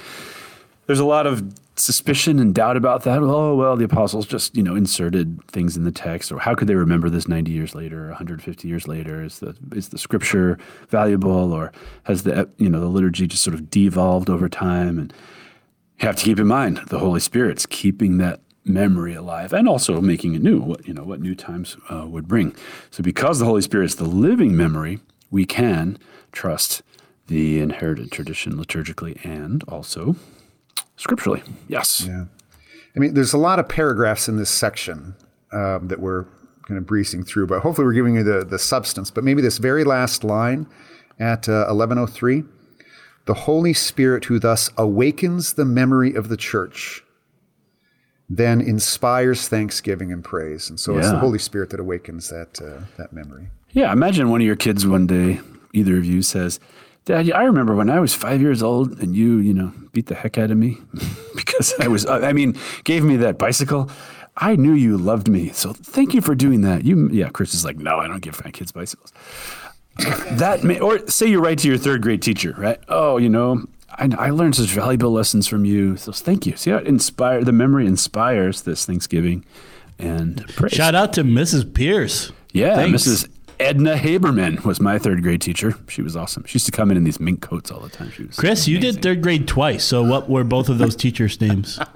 there's 0.87 1.01
a 1.01 1.05
lot 1.05 1.27
of 1.27 1.62
suspicion 1.75 2.39
and 2.39 2.55
doubt 2.55 2.77
about 2.77 3.05
that. 3.05 3.23
Oh, 3.23 3.55
well, 3.55 3.77
the 3.77 3.85
apostles 3.85 4.27
just, 4.27 4.57
you 4.57 4.63
know, 4.63 4.77
inserted 4.77 5.43
things 5.47 5.77
in 5.77 5.85
the 5.85 5.93
text, 5.93 6.31
or 6.31 6.39
how 6.39 6.55
could 6.55 6.69
they 6.69 6.75
remember 6.75 7.09
this 7.09 7.29
90 7.29 7.51
years 7.51 7.75
later, 7.75 8.09
150 8.09 8.69
years 8.69 8.87
later? 8.87 9.23
Is 9.23 9.39
the 9.39 9.57
is 9.75 9.89
the 9.89 9.99
scripture 9.99 10.59
valuable, 10.89 11.53
or 11.53 11.73
has 12.05 12.25
the 12.25 12.49
you 12.59 12.69
know 12.69 12.81
the 12.81 12.87
liturgy 12.87 13.27
just 13.27 13.43
sort 13.43 13.55
of 13.55 13.71
devolved 13.71 14.29
over 14.29 14.49
time? 14.49 14.99
And 14.99 15.13
you 16.01 16.07
have 16.07 16.17
to 16.17 16.25
keep 16.25 16.39
in 16.39 16.47
mind 16.47 16.79
the 16.89 16.99
Holy 16.99 17.21
Spirit's 17.21 17.67
keeping 17.67 18.19
that 18.19 18.41
memory 18.65 19.15
alive 19.15 19.53
and 19.53 19.69
also 19.69 20.01
making 20.01 20.35
it 20.35 20.43
new. 20.43 20.61
What 20.61 20.87
you 20.87 20.95
know, 20.95 21.05
what 21.05 21.21
new 21.21 21.35
times 21.35 21.77
uh, 21.89 22.07
would 22.07 22.29
bring. 22.29 22.55
So, 22.91 23.03
because 23.03 23.39
the 23.39 23.47
Holy 23.47 23.63
Spirit 23.63 23.87
is 23.87 23.97
the 23.97 24.05
living 24.05 24.57
memory, 24.57 25.01
we 25.31 25.47
can 25.47 25.99
trust 26.33 26.83
the 27.29 27.61
inherited 27.61 28.11
tradition 28.11 28.55
liturgically 28.55 29.25
and 29.25 29.65
also 29.65 30.17
scripturally. 31.03 31.43
Yes. 31.69 32.05
Yeah. 32.07 32.25
I 32.95 32.99
mean, 32.99 33.15
there's 33.15 33.33
a 33.33 33.39
lot 33.39 33.59
of 33.59 33.69
paragraphs 33.69 34.29
in 34.29 34.37
this 34.37 34.51
section 34.51 35.15
um, 35.53 35.89
that 35.89 36.01
we're 36.01 36.25
kind 36.69 36.79
of 36.79 36.87
breezing 36.87 37.25
through, 37.25 37.47
but 37.47 37.61
hopefully 37.61 37.87
we're 37.87 37.93
giving 37.93 38.15
you 38.15 38.23
the, 38.23 38.45
the 38.45 38.59
substance. 38.59 39.11
But 39.11 39.25
maybe 39.25 39.43
this 39.43 39.59
very 39.59 39.85
last 39.85 40.25
line 40.25 40.67
at 41.19 41.49
uh, 41.49 41.67
1103 41.67 42.45
the 43.25 43.35
Holy 43.35 43.73
Spirit 43.73 44.25
who 44.25 44.41
thus 44.41 44.71
awakens 44.77 45.53
the 45.53 45.65
memory 45.65 46.15
of 46.15 46.29
the 46.29 46.37
church 46.37 47.05
then 48.29 48.61
inspires 48.61 49.49
thanksgiving 49.49 50.11
and 50.11 50.25
praise. 50.25 50.71
And 50.71 50.81
so 50.81 50.97
it's 50.97 51.11
the 51.11 51.19
Holy 51.19 51.39
Spirit 51.39 51.71
that 51.71 51.81
awakens 51.81 52.31
that, 52.31 52.61
uh, 52.63 52.85
that 52.97 53.13
memory. 53.13 53.51
Yeah. 53.73 53.93
Imagine 53.93 54.31
one 54.31 54.41
of 54.41 54.47
your 54.47 54.57
kids 54.57 54.87
one 54.87 55.07
day, 55.07 55.41
either 55.75 55.99
of 55.99 56.05
you 56.05 56.23
says, 56.23 56.59
Dad, 57.05 57.31
I 57.33 57.45
remember 57.45 57.75
when 57.75 57.91
I 57.91 57.99
was 57.99 58.15
five 58.15 58.41
years 58.41 58.63
old 58.63 59.01
and 59.01 59.17
you, 59.17 59.39
you 59.39 59.53
know, 59.53 59.73
beat 59.93 60.07
the 60.07 60.15
heck 60.15 60.39
out 60.39 60.51
of 60.51 60.57
me 60.57 60.79
because 61.35 61.75
I 61.81 61.89
was, 61.89 62.07
I 62.07 62.33
mean, 62.33 62.57
gave 62.85 63.03
me 63.03 63.17
that 63.17 63.39
bicycle. 63.39 63.91
I 64.37 64.57
knew 64.57 64.73
you 64.73 64.97
loved 64.97 65.29
me. 65.29 65.51
So 65.51 65.73
thank 65.73 66.15
you 66.15 66.21
for 66.21 66.35
doing 66.35 66.63
that. 66.63 66.85
You, 66.85 67.09
yeah, 67.11 67.29
Chris 67.29 67.55
is 67.55 67.65
like, 67.65 67.77
no, 67.77 67.99
I 67.99 68.07
don't 68.07 68.23
give 68.23 68.43
my 68.45 68.51
kids 68.51 68.73
bicycles. 68.73 69.13
that 70.33 70.63
may, 70.65 70.79
or 70.81 71.07
say 71.09 71.27
you 71.27 71.41
write 71.41 71.59
to 71.59 71.69
your 71.69 71.77
third 71.77 72.03
grade 72.03 72.23
teacher, 72.23 72.55
right? 72.57 72.79
Oh, 72.89 73.19
you 73.19 73.29
know, 73.29 73.67
I, 73.91 74.09
I 74.17 74.31
learned 74.31 74.57
such 74.57 74.69
valuable 74.69 75.11
lessons 75.11 75.47
from 75.47 75.65
you. 75.65 75.97
So 75.97 76.13
thank 76.13 76.47
you. 76.47 76.57
See 76.57 76.71
how 76.71 76.79
it 76.79 76.87
inspire 76.87 77.45
the 77.45 77.53
memory 77.53 77.87
inspires 77.87 78.63
this 78.63 78.87
Thanksgiving 78.87 79.45
and 79.99 80.47
praise. 80.57 80.73
Shout 80.73 80.95
out 80.95 81.13
to 81.15 81.25
Mrs. 81.25 81.73
Pierce. 81.75 82.33
Yeah, 82.53 82.77
Thanks. 82.77 83.05
Mrs. 83.05 83.29
Edna 83.63 83.95
Haberman 83.95 84.65
was 84.65 84.81
my 84.81 84.99
third 84.99 85.23
grade 85.23 85.41
teacher. 85.41 85.75
She 85.89 86.03
was 86.03 86.17
awesome. 86.17 86.45
She 86.47 86.57
used 86.57 86.67
to 86.67 86.73
come 86.73 86.91
in 86.91 86.97
in 86.97 87.05
these 87.05 87.21
mink 87.21 87.41
coats 87.41 87.71
all 87.71 87.81
the 87.81 87.89
time. 87.89 88.11
She 88.11 88.25
was 88.25 88.37
Chris, 88.37 88.67
you 88.67 88.79
did 88.81 89.01
third 89.03 89.23
grade 89.23 89.47
twice. 89.47 89.85
So 89.85 90.03
what 90.03 90.29
were 90.29 90.43
both 90.43 90.69
of 90.69 90.79
those 90.79 90.97
teachers' 90.97 91.41
names? 91.41 91.79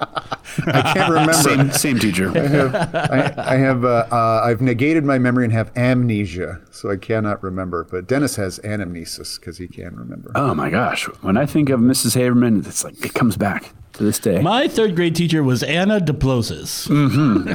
I 0.66 0.92
can't 0.94 1.11
remember. 1.11 1.33
same 1.33 1.70
same 1.72 1.98
teacher. 1.98 2.31
I, 2.35 3.35
I 3.37 3.57
have 3.57 3.85
uh, 3.85 4.07
uh, 4.11 4.42
I've 4.44 4.61
negated 4.61 5.05
my 5.05 5.18
memory 5.18 5.44
and 5.44 5.52
have 5.52 5.76
amnesia, 5.76 6.61
so 6.70 6.90
I 6.90 6.96
cannot 6.96 7.42
remember. 7.42 7.85
But 7.85 8.07
Dennis 8.07 8.37
has 8.37 8.59
anamnesis 8.61 9.38
because 9.38 9.59
he 9.59 9.66
can 9.66 9.96
remember. 9.96 10.31
Oh 10.35 10.55
my 10.55 10.70
gosh! 10.70 11.07
When 11.20 11.37
I 11.37 11.46
think 11.46 11.68
of 11.68 11.81
Mrs. 11.81 12.16
Haberman, 12.16 12.66
it's 12.66 12.85
like 12.85 13.05
it 13.05 13.12
comes 13.12 13.37
back 13.37 13.72
to 13.96 14.04
this 14.04 14.18
day. 14.18 14.40
My 14.40 14.68
third 14.68 14.94
grade 14.96 15.16
teacher 15.16 15.42
was 15.42 15.62
Anna 15.62 16.00
DePloses. 16.00 16.88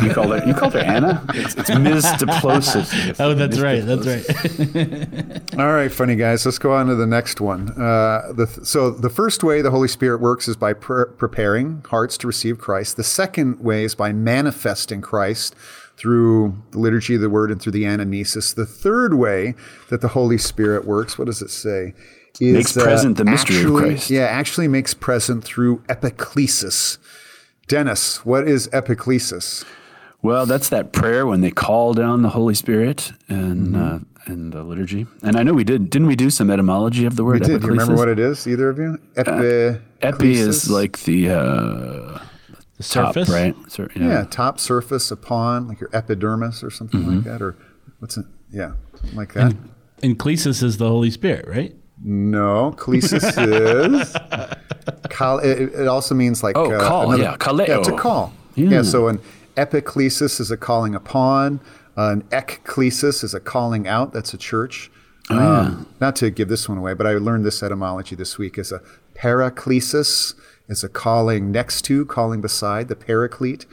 you 0.03 0.13
called 0.13 0.31
her 0.39 0.45
you 0.47 0.53
called 0.53 0.73
her 0.73 0.79
Anna. 0.79 1.25
It's, 1.33 1.55
it's 1.55 1.69
Ms. 1.69 2.05
Deplosive. 2.19 3.19
Oh, 3.19 3.33
that's 3.33 3.59
right. 3.59 3.83
That's 3.85 4.05
right. 4.05 5.59
All 5.59 5.73
right, 5.73 5.91
funny 5.91 6.15
guys. 6.15 6.45
Let's 6.45 6.59
go 6.59 6.73
on 6.73 6.87
to 6.87 6.95
the 6.95 7.07
next 7.07 7.39
one. 7.41 7.69
Uh, 7.71 8.33
the, 8.35 8.47
so 8.63 8.91
the 8.91 9.09
first 9.09 9.43
way 9.43 9.61
the 9.61 9.71
Holy 9.71 9.87
Spirit 9.87 10.21
works 10.21 10.47
is 10.47 10.55
by 10.55 10.73
pre- 10.73 11.05
preparing 11.17 11.83
hearts 11.89 12.17
to 12.19 12.27
receive 12.27 12.57
Christ. 12.57 12.97
The 12.97 13.03
second 13.03 13.59
way 13.61 13.83
is 13.83 13.95
by 13.95 14.11
manifesting 14.11 15.01
Christ 15.01 15.55
through 15.97 16.61
the 16.71 16.79
liturgy 16.79 17.15
of 17.15 17.21
the 17.21 17.29
Word 17.29 17.51
and 17.51 17.61
through 17.61 17.73
the 17.73 17.83
anamnesis. 17.83 18.55
The 18.55 18.65
third 18.65 19.13
way 19.13 19.55
that 19.89 20.01
the 20.01 20.09
Holy 20.09 20.37
Spirit 20.37 20.85
works, 20.85 21.17
what 21.17 21.25
does 21.25 21.41
it 21.41 21.49
say? 21.51 21.93
Is, 22.39 22.53
Makes 22.53 22.73
present 22.73 23.17
the 23.17 23.25
mystery 23.25 23.63
of 23.63 23.73
Christ. 23.73 24.09
Yeah, 24.09 24.23
actually 24.23 24.67
makes 24.67 24.93
present 24.93 25.43
through 25.43 25.79
epiclesis. 25.89 26.97
Dennis, 27.67 28.25
what 28.25 28.47
is 28.47 28.67
epiclesis? 28.69 29.63
Well, 30.23 30.45
that's 30.45 30.69
that 30.69 30.91
prayer 30.93 31.25
when 31.27 31.41
they 31.41 31.51
call 31.51 31.93
down 31.93 32.21
the 32.21 32.29
Holy 32.29 32.53
Spirit 32.55 33.11
and 33.27 33.75
Mm-hmm. 33.75 33.95
uh, 33.95 33.99
and 34.27 34.53
the 34.53 34.63
liturgy. 34.63 35.07
And 35.23 35.35
I 35.35 35.41
know 35.43 35.53
we 35.53 35.63
did. 35.63 35.89
Didn't 35.89 36.07
we 36.07 36.15
do 36.15 36.29
some 36.29 36.51
etymology 36.51 37.05
of 37.05 37.15
the 37.15 37.23
word? 37.23 37.41
We 37.41 37.47
did. 37.47 37.61
Do 37.61 37.67
you 37.67 37.71
remember 37.73 37.93
epiclesis? 37.93 37.97
what 37.97 38.07
it 38.07 38.19
is, 38.19 38.47
either 38.47 38.69
of 38.69 38.77
you? 38.77 38.99
Epi- 39.17 39.81
Epi 40.03 40.33
is 40.33 40.69
like 40.69 40.99
the 41.01 41.29
uh, 41.31 42.19
The 42.77 42.83
top, 42.83 43.13
surface. 43.15 43.29
right? 43.29 43.55
Sur- 43.67 43.89
Yeah, 43.95 44.25
top 44.29 44.59
surface 44.59 45.09
upon, 45.09 45.67
like 45.67 45.79
your 45.81 45.89
epidermis 45.93 46.63
or 46.63 46.69
something 46.69 47.01
Mm-hmm. 47.01 47.15
like 47.15 47.23
that, 47.25 47.41
or 47.41 47.55
what's 47.99 48.15
it? 48.17 48.25
Yeah, 48.51 48.73
like 49.15 49.33
that. 49.33 49.55
And 50.03 50.17
Clesis 50.19 50.61
is 50.61 50.77
the 50.77 50.87
Holy 50.87 51.09
Spirit, 51.09 51.47
right? 51.47 51.75
No, 52.03 52.73
klesis 52.77 53.35
is. 54.01 54.15
Call, 55.09 55.39
it, 55.39 55.73
it 55.73 55.87
also 55.87 56.15
means 56.15 56.43
like 56.43 56.55
Oh, 56.57 56.69
call, 56.79 57.17
yeah, 57.17 57.35
kaleo. 57.37 57.67
Yeah, 57.67 57.79
it's 57.79 57.87
a 57.87 57.95
call. 57.97 58.33
Yeah. 58.55 58.69
Yeah. 58.69 58.81
so 58.81 59.07
an 59.07 59.19
epiclesis 59.55 60.39
is 60.39 60.51
a 60.51 60.57
calling 60.57 60.95
upon. 60.95 61.59
An 61.95 62.23
ekklesis 62.23 63.23
is 63.23 63.33
a 63.33 63.39
calling 63.39 63.87
out. 63.87 64.13
That's 64.13 64.33
a 64.33 64.37
church. 64.37 64.89
Oh, 65.29 65.37
Uh, 65.37 65.75
not 65.99 66.15
to 66.17 66.29
give 66.29 66.47
this 66.49 66.67
one 66.67 66.77
away, 66.77 66.93
but 66.93 67.05
I 67.05 67.13
learned 67.13 67.45
this 67.45 67.61
etymology 67.61 68.15
this 68.15 68.37
week. 68.37 68.57
Is 68.57 68.71
a 68.71 68.81
paraclesis 69.15 70.33
is 70.67 70.83
a 70.83 70.89
calling 70.89 71.51
next 71.51 71.83
to, 71.83 72.05
calling 72.05 72.41
beside 72.41 72.87
the 72.87 72.95
paraclete. 72.95 73.65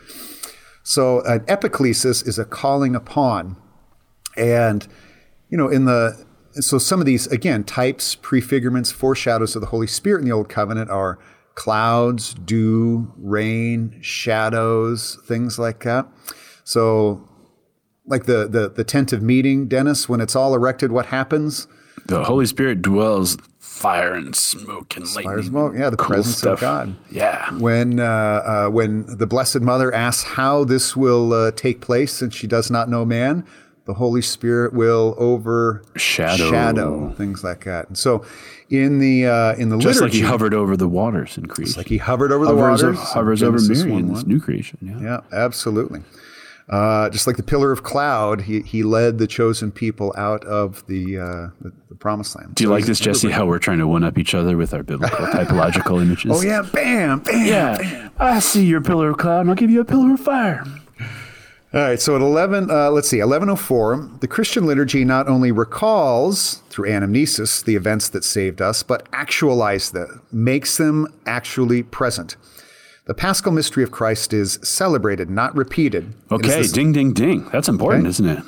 So 0.83 1.21
an 1.25 1.41
epiclesis 1.41 2.27
is 2.27 2.39
a 2.39 2.45
calling 2.45 2.95
upon. 2.97 3.57
And, 4.37 4.87
you 5.49 5.57
know, 5.59 5.69
in 5.69 5.85
the, 5.85 6.25
so 6.53 6.79
some 6.79 7.01
of 7.01 7.07
these, 7.07 7.27
again, 7.29 7.65
types, 7.65 8.17
prefigurements, 8.17 8.93
foreshadows 8.93 9.55
of 9.55 9.61
the 9.61 9.69
Holy 9.69 9.87
Spirit 9.87 10.21
in 10.21 10.25
the 10.27 10.33
Old 10.33 10.49
Covenant 10.49 10.91
are 10.91 11.19
clouds, 11.55 12.35
dew, 12.35 13.13
rain, 13.17 13.99
shadows, 14.01 15.19
things 15.25 15.59
like 15.59 15.83
that. 15.85 16.07
So, 16.65 17.29
like 18.07 18.25
the, 18.25 18.49
the, 18.49 18.69
the 18.71 18.85
tent 18.85 19.13
of 19.13 19.23
meeting, 19.23 19.69
Dennis, 19.69 20.09
when 20.09 20.21
it's 20.21 20.37
all 20.37 20.55
erected, 20.55 20.93
what 20.93 21.07
happens? 21.07 21.67
The 22.07 22.25
Holy 22.25 22.47
Spirit 22.47 22.81
dwells 22.81 23.37
fire 23.59 24.15
and 24.15 24.35
smoke 24.35 24.97
and 24.97 25.05
lightning. 25.15 25.25
Fire, 25.25 25.43
smoke, 25.43 25.75
yeah, 25.77 25.91
the 25.91 25.97
Cool 25.97 26.09
presence 26.09 26.39
stuff. 26.39 26.55
of 26.55 26.61
God. 26.61 26.97
Yeah. 27.11 27.53
When 27.59 28.01
uh, 28.01 28.05
uh, 28.05 28.69
when 28.71 29.19
the 29.19 29.27
Blessed 29.27 29.61
Mother 29.61 29.93
asks 29.95 30.25
how 30.25 30.65
this 30.65 30.97
will 30.97 31.33
uh, 31.33 31.51
take 31.53 31.81
place, 31.81 32.13
since 32.13 32.35
she 32.35 32.47
does 32.47 32.71
not 32.71 32.89
know 32.89 33.05
man, 33.05 33.45
the 33.89 33.95
Holy 33.95 34.21
Spirit 34.21 34.75
will 34.75 35.15
overshadow 35.17 36.51
Shadow. 36.51 37.11
things 37.17 37.43
like 37.43 37.65
that. 37.65 37.89
And 37.89 37.97
so, 37.97 38.23
in 38.69 38.99
the 38.99 39.27
uh, 39.27 39.55
in 39.55 39.71
the 39.71 39.79
Just 39.79 40.03
like 40.03 40.13
he 40.13 40.21
hovered 40.21 40.53
over 40.53 40.77
the 40.77 40.87
waters 40.87 41.39
in 41.39 41.47
creation. 41.47 41.75
like 41.79 41.89
he 41.89 41.97
hovered 41.97 42.31
over 42.31 42.45
the 42.45 42.55
hovers, 42.55 42.83
waters, 42.83 42.99
hovers 42.99 43.43
over 43.43 43.59
Mary 43.61 43.95
in 43.95 44.13
this 44.13 44.27
new 44.27 44.41
creation. 44.41 44.79
Yeah. 44.83 45.01
Yeah, 45.01 45.21
absolutely. 45.33 46.03
Uh, 46.69 47.09
just 47.09 47.27
like 47.27 47.39
the 47.39 47.43
pillar 47.43 47.73
of 47.73 47.83
cloud, 47.83 48.43
he, 48.43 48.61
he 48.61 48.83
led 48.83 49.17
the 49.17 49.27
chosen 49.27 49.73
people 49.73 50.13
out 50.19 50.45
of 50.45 50.87
the 50.87 51.17
uh, 51.17 51.49
the, 51.63 51.73
the 51.89 51.95
promised 51.95 52.37
land. 52.37 52.55
Do 52.57 52.65
you 52.65 52.69
like 52.69 52.85
this, 52.85 53.01
Jesse? 53.01 53.31
How 53.31 53.47
we're 53.47 53.59
trying 53.59 53.79
to 53.79 53.87
one 53.87 54.05
up 54.05 54.19
each 54.19 54.35
other 54.35 54.55
with 54.59 54.75
our 54.75 54.83
biblical 54.83 55.27
typological 55.29 56.03
images? 56.03 56.31
Oh 56.35 56.43
yeah, 56.43 56.61
bam, 56.61 57.21
bam. 57.21 57.47
yeah. 57.47 58.11
I 58.19 58.41
see 58.41 58.67
your 58.67 58.83
pillar 58.83 59.09
of 59.13 59.17
cloud, 59.17 59.41
and 59.41 59.49
I'll 59.49 59.57
give 59.57 59.71
you 59.71 59.81
a 59.81 59.85
pillar 59.87 60.13
of 60.13 60.21
fire. 60.21 60.63
All 61.75 61.83
right, 61.83 62.01
so 62.01 62.17
at 62.17 62.23
11, 62.23 62.71
uh, 62.71 62.91
let's 62.91 63.09
see, 63.11 63.19
1104, 63.19 64.11
the 64.21 64.27
Christian 64.29 64.65
liturgy 64.67 65.05
not 65.05 65.29
only 65.29 65.53
recalls 65.53 66.63
through 66.71 66.89
anamnesis 66.89 67.63
the 67.63 67.77
events 67.77 68.09
that 68.09 68.25
saved 68.25 68.63
us, 68.63 68.83
but 68.83 69.11
actualizes 69.11 69.93
them, 69.93 70.23
makes 70.33 70.79
them 70.79 71.07
actually 71.27 71.83
present. 71.83 72.37
The 73.05 73.13
Paschal 73.13 73.53
mystery 73.53 73.83
of 73.83 73.91
Christ 73.91 74.33
is 74.33 74.59
celebrated, 74.63 75.29
not 75.29 75.55
repeated. 75.55 76.15
Okay, 76.31 76.49
this- 76.49 76.73
ding, 76.73 76.93
ding, 76.93 77.13
ding. 77.13 77.47
That's 77.53 77.69
important, 77.69 78.05
Okay. 78.05 78.11
isn't 78.11 78.27
it? 78.29 78.43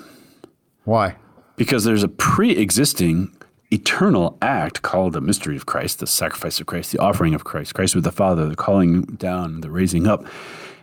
Why? 0.84 1.16
Because 1.56 1.84
there's 1.84 2.02
a 2.02 2.08
pre 2.08 2.52
existing 2.52 3.30
eternal 3.70 4.38
act 4.40 4.80
called 4.80 5.12
the 5.12 5.20
mystery 5.20 5.56
of 5.56 5.66
Christ, 5.66 5.98
the 5.98 6.06
sacrifice 6.06 6.58
of 6.58 6.66
Christ, 6.66 6.90
the 6.90 6.98
offering 6.98 7.34
of 7.34 7.44
Christ, 7.44 7.74
Christ 7.74 7.94
with 7.94 8.04
the 8.04 8.12
Father, 8.12 8.48
the 8.48 8.56
calling 8.56 9.02
down, 9.02 9.60
the 9.60 9.70
raising 9.70 10.06
up. 10.06 10.24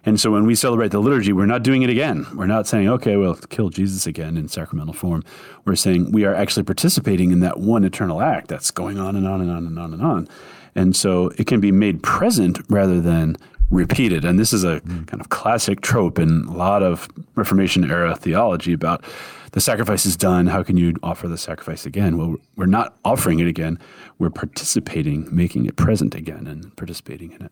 And 0.07 0.17
so 0.17 0.31
when 0.31 0.45
we 0.45 0.55
celebrate 0.55 0.91
the 0.91 0.99
liturgy, 0.99 1.33
we're 1.33 1.45
not 1.45 1.63
doing 1.63 1.81
it 1.81 1.89
again. 1.89 2.25
We're 2.33 2.47
not 2.47 2.65
saying, 2.65 2.87
okay, 2.87 3.17
well, 3.17 3.35
kill 3.49 3.67
Jesus 3.67 4.07
again 4.07 4.37
in 4.37 4.47
sacramental 4.47 4.93
form. 4.93 5.21
We're 5.65 5.75
saying 5.75 6.13
we 6.13 6.23
are 6.23 6.33
actually 6.33 6.63
participating 6.63 7.31
in 7.31 7.41
that 7.41 7.59
one 7.59 7.83
eternal 7.83 8.21
act 8.21 8.47
that's 8.47 8.71
going 8.71 8.99
on 8.99 9.17
and 9.17 9.27
on 9.27 9.41
and 9.41 9.51
on 9.51 9.67
and 9.67 9.77
on 9.77 9.91
and 9.91 10.01
on. 10.01 10.29
And 10.75 10.95
so 10.95 11.33
it 11.37 11.45
can 11.45 11.59
be 11.59 11.73
made 11.73 12.03
present 12.03 12.57
rather 12.69 13.01
than 13.01 13.35
repeated. 13.69 14.23
And 14.23 14.39
this 14.39 14.53
is 14.53 14.63
a 14.63 14.79
mm. 14.79 15.05
kind 15.07 15.19
of 15.19 15.27
classic 15.27 15.81
trope 15.81 16.19
in 16.19 16.45
a 16.45 16.55
lot 16.55 16.83
of 16.83 17.09
Reformation 17.35 17.91
era 17.91 18.15
theology 18.15 18.71
about 18.71 19.03
the 19.51 19.59
sacrifice 19.59 20.05
is 20.05 20.15
done. 20.15 20.47
How 20.47 20.63
can 20.63 20.77
you 20.77 20.95
offer 21.03 21.27
the 21.27 21.37
sacrifice 21.37 21.85
again? 21.85 22.17
Well, 22.17 22.37
we're 22.55 22.65
not 22.65 22.95
offering 23.03 23.39
it 23.39 23.47
again. 23.47 23.77
We're 24.19 24.29
participating, 24.29 25.27
making 25.35 25.65
it 25.65 25.75
present 25.75 26.15
again 26.15 26.47
and 26.47 26.73
participating 26.77 27.33
in 27.33 27.41
it. 27.41 27.51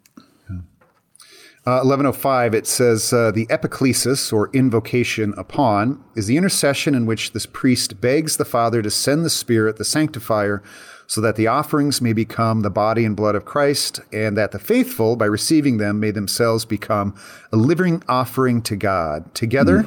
Uh, 1.68 1.82
1105, 1.82 2.54
it 2.54 2.68
says 2.68 3.12
uh, 3.12 3.32
the 3.32 3.48
epiclesis, 3.48 4.32
or 4.32 4.52
invocation 4.54 5.34
upon, 5.36 6.04
is 6.16 6.28
the 6.28 6.38
intercession 6.38 6.94
in 6.94 7.08
which 7.08 7.32
this 7.32 7.48
priest 7.48 8.00
begs 8.00 8.38
the 8.38 8.46
Father 8.46 8.84
to 8.84 8.92
send 8.92 9.26
the 9.26 9.32
Spirit, 9.32 9.78
the 9.78 9.84
sanctifier, 9.84 10.62
so 11.08 11.20
that 11.22 11.36
the 11.38 11.48
offerings 11.48 12.02
may 12.02 12.14
become 12.14 12.62
the 12.62 12.70
body 12.70 13.04
and 13.04 13.16
blood 13.16 13.34
of 13.34 13.46
Christ, 13.46 14.00
and 14.14 14.38
that 14.38 14.52
the 14.52 14.60
faithful, 14.60 15.16
by 15.16 15.26
receiving 15.26 15.78
them, 15.78 16.00
may 16.00 16.12
themselves 16.12 16.66
become 16.66 17.16
a 17.52 17.58
living 17.58 18.04
offering 18.08 18.62
to 18.62 18.76
God. 18.76 19.34
Together 19.34 19.78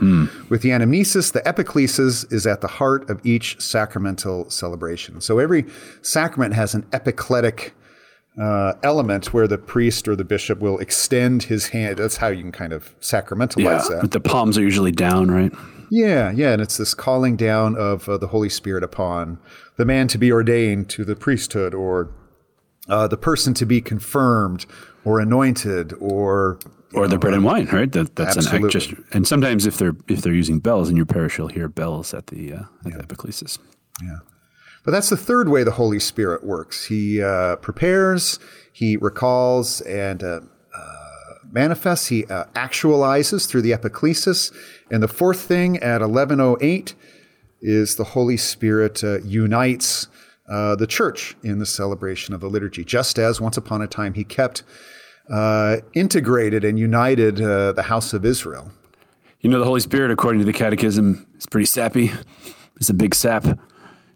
with 0.48 0.62
the 0.62 0.70
anamnesis, 0.70 1.32
the 1.32 1.42
epiclesis 1.42 2.32
is 2.32 2.44
at 2.44 2.60
the 2.60 2.66
heart 2.66 3.08
of 3.08 3.24
each 3.24 3.60
sacramental 3.60 4.50
celebration. 4.50 5.20
So 5.20 5.38
every 5.38 5.64
sacrament 6.02 6.54
has 6.54 6.74
an 6.74 6.82
epicletic 6.90 7.70
uh, 8.40 8.74
element 8.83 9.33
where 9.35 9.48
the 9.48 9.59
priest 9.59 10.07
or 10.09 10.14
the 10.14 10.24
bishop 10.24 10.61
will 10.61 10.79
extend 10.79 11.44
his 11.44 11.68
hand. 11.68 11.98
That's 11.98 12.18
how 12.18 12.29
you 12.29 12.42
can 12.42 12.53
kind 12.53 12.72
of 12.72 12.98
sacramentalize 13.01 13.64
Yeah, 13.64 13.88
that. 13.90 13.98
but 14.03 14.11
the 14.12 14.20
palms 14.20 14.57
are 14.57 14.62
usually 14.62 14.92
down, 14.92 15.31
right? 15.31 15.53
Yeah, 15.90 16.31
yeah, 16.31 16.53
and 16.53 16.61
it's 16.62 16.77
this 16.77 16.94
calling 16.94 17.35
down 17.37 17.74
of 17.77 18.09
uh, 18.09 18.18
the 18.18 18.29
Holy 18.29 18.48
Spirit 18.51 18.85
upon 18.85 19.38
the 19.77 19.85
man 19.85 20.07
to 20.09 20.18
be 20.18 20.31
ordained 20.31 20.88
to 20.90 21.05
the 21.05 21.16
priesthood, 21.16 21.74
or 21.74 22.11
uh, 22.88 23.09
the 23.09 23.16
person 23.16 23.55
to 23.55 23.64
be 23.66 23.81
confirmed, 23.81 24.66
or 25.05 25.18
anointed, 25.18 25.94
or 25.98 26.59
Or 26.92 27.09
the 27.09 27.16
bread 27.18 27.33
and 27.35 27.42
wine, 27.44 27.66
right? 27.72 27.90
That, 27.92 28.14
that's 28.16 28.37
an 28.37 28.46
act. 28.64 28.70
Just 28.72 28.92
and 29.12 29.27
sometimes 29.27 29.66
if 29.66 29.79
they're 29.79 29.96
if 30.09 30.20
they're 30.22 30.35
using 30.35 30.59
bells 30.59 30.90
in 30.90 30.96
your 30.96 31.07
parish, 31.07 31.38
you'll 31.38 31.48
hear 31.48 31.68
bells 31.68 32.12
at 32.12 32.27
the 32.29 32.53
uh, 32.53 32.62
at 32.85 32.92
the 32.92 33.03
epiclesis. 33.14 33.59
But 34.88 34.92
that's 34.92 35.11
the 35.11 35.18
third 35.18 35.51
way 35.51 35.64
the 35.64 35.72
Holy 35.72 36.01
Spirit 36.01 36.42
works. 36.42 36.87
He 36.87 37.22
uh, 37.22 37.57
prepares, 37.57 38.38
he 38.72 38.96
recalls, 38.96 39.83
and 39.83 40.22
uh, 40.22 40.40
uh, 40.74 41.35
manifests. 41.53 42.07
He 42.07 42.24
uh, 42.24 42.44
actualizes 42.55 43.46
through 43.46 43.61
the 43.61 43.72
epiclesis. 43.72 44.51
And 44.90 45.03
the 45.03 45.07
fourth 45.07 45.40
thing 45.40 45.77
at 45.77 46.01
1108 46.01 46.94
is 47.61 47.96
the 47.96 48.05
Holy 48.05 48.38
Spirit 48.38 49.05
uh, 49.05 49.20
unites 49.20 50.09
uh, 50.48 50.74
the 50.74 50.87
church 50.87 51.37
in 51.42 51.59
the 51.59 51.66
celebration 51.66 52.33
of 52.33 52.40
the 52.40 52.48
liturgy, 52.48 52.83
just 52.83 53.18
as 53.18 53.42
once 53.42 53.59
upon 53.59 53.83
a 53.83 53.87
time 53.87 54.14
he 54.14 54.24
kept 54.24 54.62
uh, 55.31 55.77
integrated 55.92 56.64
and 56.64 56.79
united 56.79 57.42
uh, 57.42 57.72
the 57.72 57.83
house 57.83 58.14
of 58.14 58.24
Israel. 58.24 58.72
You 59.42 59.51
know, 59.51 59.59
the 59.59 59.66
Holy 59.66 59.81
Spirit, 59.81 60.11
according 60.11 60.38
to 60.38 60.46
the 60.46 60.55
Catechism, 60.55 61.27
is 61.37 61.44
pretty 61.44 61.66
sappy. 61.66 62.11
It's 62.77 62.88
a 62.88 62.94
big 62.94 63.14
sap. 63.14 63.44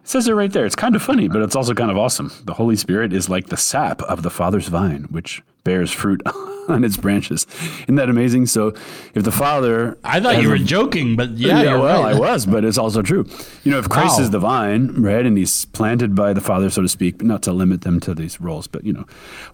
It 0.03 0.09
says 0.09 0.27
it 0.29 0.33
right 0.33 0.53
there. 0.53 0.67
It's 0.67 0.75
kind 0.77 0.97
of 0.97 1.03
funny, 1.03 1.29
but 1.29 1.43
it's 1.43 1.55
also 1.57 1.75
kind 1.75 1.91
of 1.91 1.97
awesome. 1.97 2.33
The 2.45 2.55
Holy 2.55 2.77
Spirit 2.77 3.13
is 3.13 3.29
like 3.29 3.47
the 3.47 3.57
sap 3.57 4.03
of 4.03 4.23
the 4.23 4.31
Father's 4.31 4.67
vine, 4.69 5.05
which 5.11 5.43
bears 5.65 5.93
fruit 5.93 6.21
on 6.69 6.83
its 6.83 6.97
branches. 6.97 7.47
Isn't 7.85 7.95
that 7.95 8.11
amazing? 8.11 8.47
So, 8.47 8.75
if 9.15 9.23
the 9.23 9.31
Father, 9.31 9.97
I 10.03 10.19
thought 10.19 10.43
you 10.43 10.49
a- 10.49 10.51
were 10.53 10.59
joking, 10.59 11.15
but 11.15 11.31
yeah, 11.31 11.63
you're 11.63 11.79
well, 11.79 12.03
right. 12.03 12.17
I 12.17 12.19
was, 12.19 12.47
but 12.47 12.65
it's 12.65 12.79
also 12.79 13.01
true. 13.01 13.27
You 13.63 13.71
know, 13.71 13.79
if 13.79 13.89
Christ 13.89 14.19
Wow. 14.19 14.25
is 14.25 14.31
the 14.31 14.41
vine, 14.41 14.89
right, 15.01 15.25
and 15.25 15.39
he's 15.39 15.67
planted 15.67 16.17
by 16.17 16.33
the 16.33 16.41
Father, 16.41 16.69
so 16.69 16.83
to 16.83 16.89
speak, 16.89 17.19
but 17.19 17.27
not 17.29 17.43
to 17.45 17.53
limit 17.53 17.83
them 17.83 18.01
to 18.01 18.13
these 18.13 18.41
roles, 18.41 18.67
but 18.67 18.85
you 18.85 18.93
know, 18.93 19.07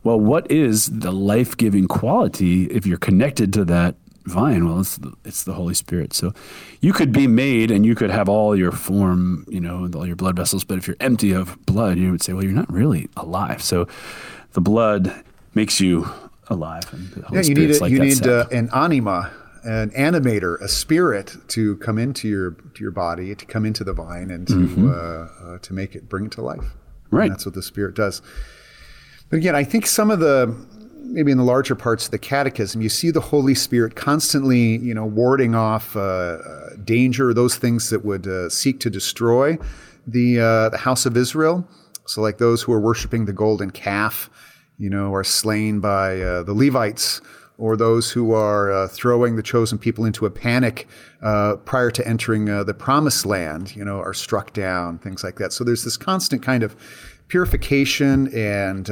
well, 0.02 0.18
what 0.18 0.50
is 0.50 0.86
the 0.86 1.12
life 1.12 1.58
giving 1.58 1.86
quality 1.88 2.64
if 2.70 2.86
you're 2.86 2.96
connected 2.96 3.52
to 3.52 3.66
that 3.66 3.96
vine? 4.28 4.66
Well, 4.68 4.80
it's 4.80 4.96
the, 4.98 5.12
it's 5.24 5.44
the 5.44 5.54
Holy 5.54 5.74
Spirit. 5.74 6.12
So 6.12 6.32
you 6.80 6.92
could 6.92 7.12
be 7.12 7.26
made 7.26 7.70
and 7.70 7.84
you 7.86 7.94
could 7.94 8.10
have 8.10 8.28
all 8.28 8.54
your 8.56 8.72
form, 8.72 9.44
you 9.48 9.60
know, 9.60 9.84
and 9.84 9.94
all 9.94 10.06
your 10.06 10.16
blood 10.16 10.36
vessels, 10.36 10.64
but 10.64 10.78
if 10.78 10.86
you're 10.86 10.96
empty 11.00 11.32
of 11.32 11.58
blood, 11.66 11.98
you 11.98 12.10
would 12.10 12.22
say, 12.22 12.32
well, 12.32 12.44
you're 12.44 12.52
not 12.52 12.72
really 12.72 13.08
alive. 13.16 13.62
So 13.62 13.86
the 14.52 14.60
blood 14.60 15.24
makes 15.54 15.80
you 15.80 16.08
alive. 16.48 16.84
And 16.92 17.10
the 17.10 17.22
Holy 17.26 17.40
Yeah, 17.42 17.48
you 17.48 17.54
need 17.54 17.70
a, 17.70 17.78
like 17.80 17.90
you 17.92 17.98
need 18.00 18.26
uh, 18.26 18.46
an 18.52 18.70
anima, 18.74 19.30
an 19.64 19.90
animator, 19.90 20.60
a 20.60 20.68
spirit 20.68 21.36
to 21.48 21.76
come 21.78 21.98
into 21.98 22.28
your 22.28 22.52
to 22.52 22.80
your 22.82 22.92
body, 22.92 23.34
to 23.34 23.44
come 23.44 23.66
into 23.66 23.84
the 23.84 23.92
vine, 23.92 24.30
and 24.30 24.46
to 24.46 24.54
Mhm. 24.54 24.88
uh, 24.88 25.44
uh, 25.54 25.58
to 25.58 25.74
make 25.74 25.94
it 25.94 26.08
bring 26.08 26.26
it 26.26 26.32
to 26.32 26.42
life. 26.42 26.74
Right. 27.10 27.24
And 27.24 27.32
that's 27.32 27.44
what 27.44 27.54
the 27.54 27.62
spirit 27.62 27.94
does. 27.94 28.22
But 29.30 29.36
again, 29.38 29.54
I 29.54 29.64
think 29.64 29.86
some 29.86 30.10
of 30.10 30.20
the 30.20 30.54
maybe 31.02 31.32
in 31.32 31.38
the 31.38 31.44
larger 31.44 31.74
parts 31.74 32.06
of 32.06 32.10
the 32.10 32.18
catechism, 32.18 32.80
you 32.80 32.88
see 32.88 33.10
the 33.10 33.20
Holy 33.20 33.54
Spirit 33.54 33.96
constantly, 33.96 34.76
you 34.78 34.94
know, 34.94 35.06
warding 35.06 35.54
off 35.54 35.96
uh, 35.96 36.00
uh, 36.00 36.70
danger, 36.84 37.32
those 37.32 37.56
things 37.56 37.90
that 37.90 38.04
would 38.04 38.26
uh, 38.26 38.48
seek 38.48 38.80
to 38.80 38.90
destroy 38.90 39.58
the 40.06 40.40
uh, 40.40 40.68
the 40.70 40.78
house 40.78 41.06
of 41.06 41.16
Israel. 41.16 41.66
So, 42.06 42.22
like 42.22 42.38
those 42.38 42.62
who 42.62 42.72
are 42.72 42.80
worshiping 42.80 43.24
the 43.24 43.32
golden 43.32 43.70
calf, 43.70 44.30
you 44.78 44.88
know, 44.90 45.14
are 45.14 45.24
slain 45.24 45.80
by 45.80 46.20
uh, 46.20 46.42
the 46.42 46.54
Levites, 46.54 47.20
or 47.58 47.76
those 47.76 48.10
who 48.10 48.32
are 48.32 48.70
uh, 48.70 48.88
throwing 48.88 49.36
the 49.36 49.42
chosen 49.42 49.78
people 49.78 50.04
into 50.04 50.24
a 50.24 50.30
panic 50.30 50.86
prior 51.20 51.90
to 51.90 52.06
entering 52.06 52.44
the 52.44 52.74
promised 52.74 53.26
land, 53.26 53.74
you 53.74 53.84
know, 53.84 53.98
are 53.98 54.14
struck 54.14 54.52
down, 54.52 54.98
things 54.98 55.24
like 55.24 55.36
that. 55.36 55.52
So 55.52 55.64
there's 55.64 55.84
this 55.84 55.96
constant 55.96 56.42
kind 56.42 56.62
of 56.62 56.76
purification 57.26 58.32
and 58.34 58.88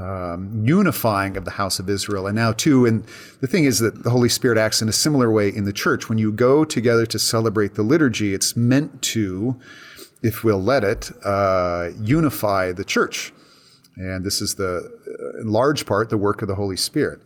um, 0.00 0.62
unifying 0.64 1.36
of 1.36 1.44
the 1.44 1.52
house 1.52 1.78
of 1.78 1.88
Israel. 1.88 2.26
And 2.26 2.34
now, 2.34 2.52
too, 2.52 2.86
and 2.86 3.04
the 3.40 3.46
thing 3.46 3.64
is 3.64 3.78
that 3.80 4.04
the 4.04 4.10
Holy 4.10 4.28
Spirit 4.28 4.58
acts 4.58 4.80
in 4.80 4.88
a 4.88 4.92
similar 4.92 5.30
way 5.30 5.48
in 5.48 5.64
the 5.64 5.72
church. 5.72 6.08
When 6.08 6.18
you 6.18 6.32
go 6.32 6.64
together 6.64 7.04
to 7.06 7.18
celebrate 7.18 7.74
the 7.74 7.82
liturgy, 7.82 8.32
it's 8.32 8.56
meant 8.56 9.02
to, 9.02 9.60
if 10.22 10.44
we'll 10.44 10.62
let 10.62 10.82
it, 10.82 11.10
uh, 11.24 11.90
unify 12.00 12.72
the 12.72 12.84
church. 12.84 13.32
And 13.96 14.24
this 14.24 14.40
is 14.40 14.54
the, 14.54 14.90
uh, 15.06 15.40
in 15.40 15.52
large 15.52 15.84
part, 15.84 16.08
the 16.08 16.16
work 16.16 16.40
of 16.40 16.48
the 16.48 16.54
Holy 16.54 16.78
Spirit. 16.78 17.20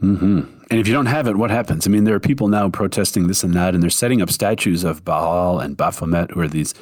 hmm 0.00 0.40
And 0.70 0.80
if 0.80 0.88
you 0.88 0.94
don't 0.94 1.06
have 1.06 1.26
it, 1.26 1.36
what 1.36 1.50
happens? 1.50 1.86
I 1.86 1.90
mean, 1.90 2.04
there 2.04 2.14
are 2.14 2.20
people 2.20 2.48
now 2.48 2.70
protesting 2.70 3.26
this 3.26 3.44
and 3.44 3.52
that, 3.52 3.74
and 3.74 3.82
they're 3.82 3.90
setting 3.90 4.22
up 4.22 4.30
statues 4.30 4.82
of 4.84 5.04
Baal 5.04 5.60
and 5.60 5.76
Baphomet, 5.76 6.30
who 6.30 6.40
are 6.40 6.48
these 6.48 6.72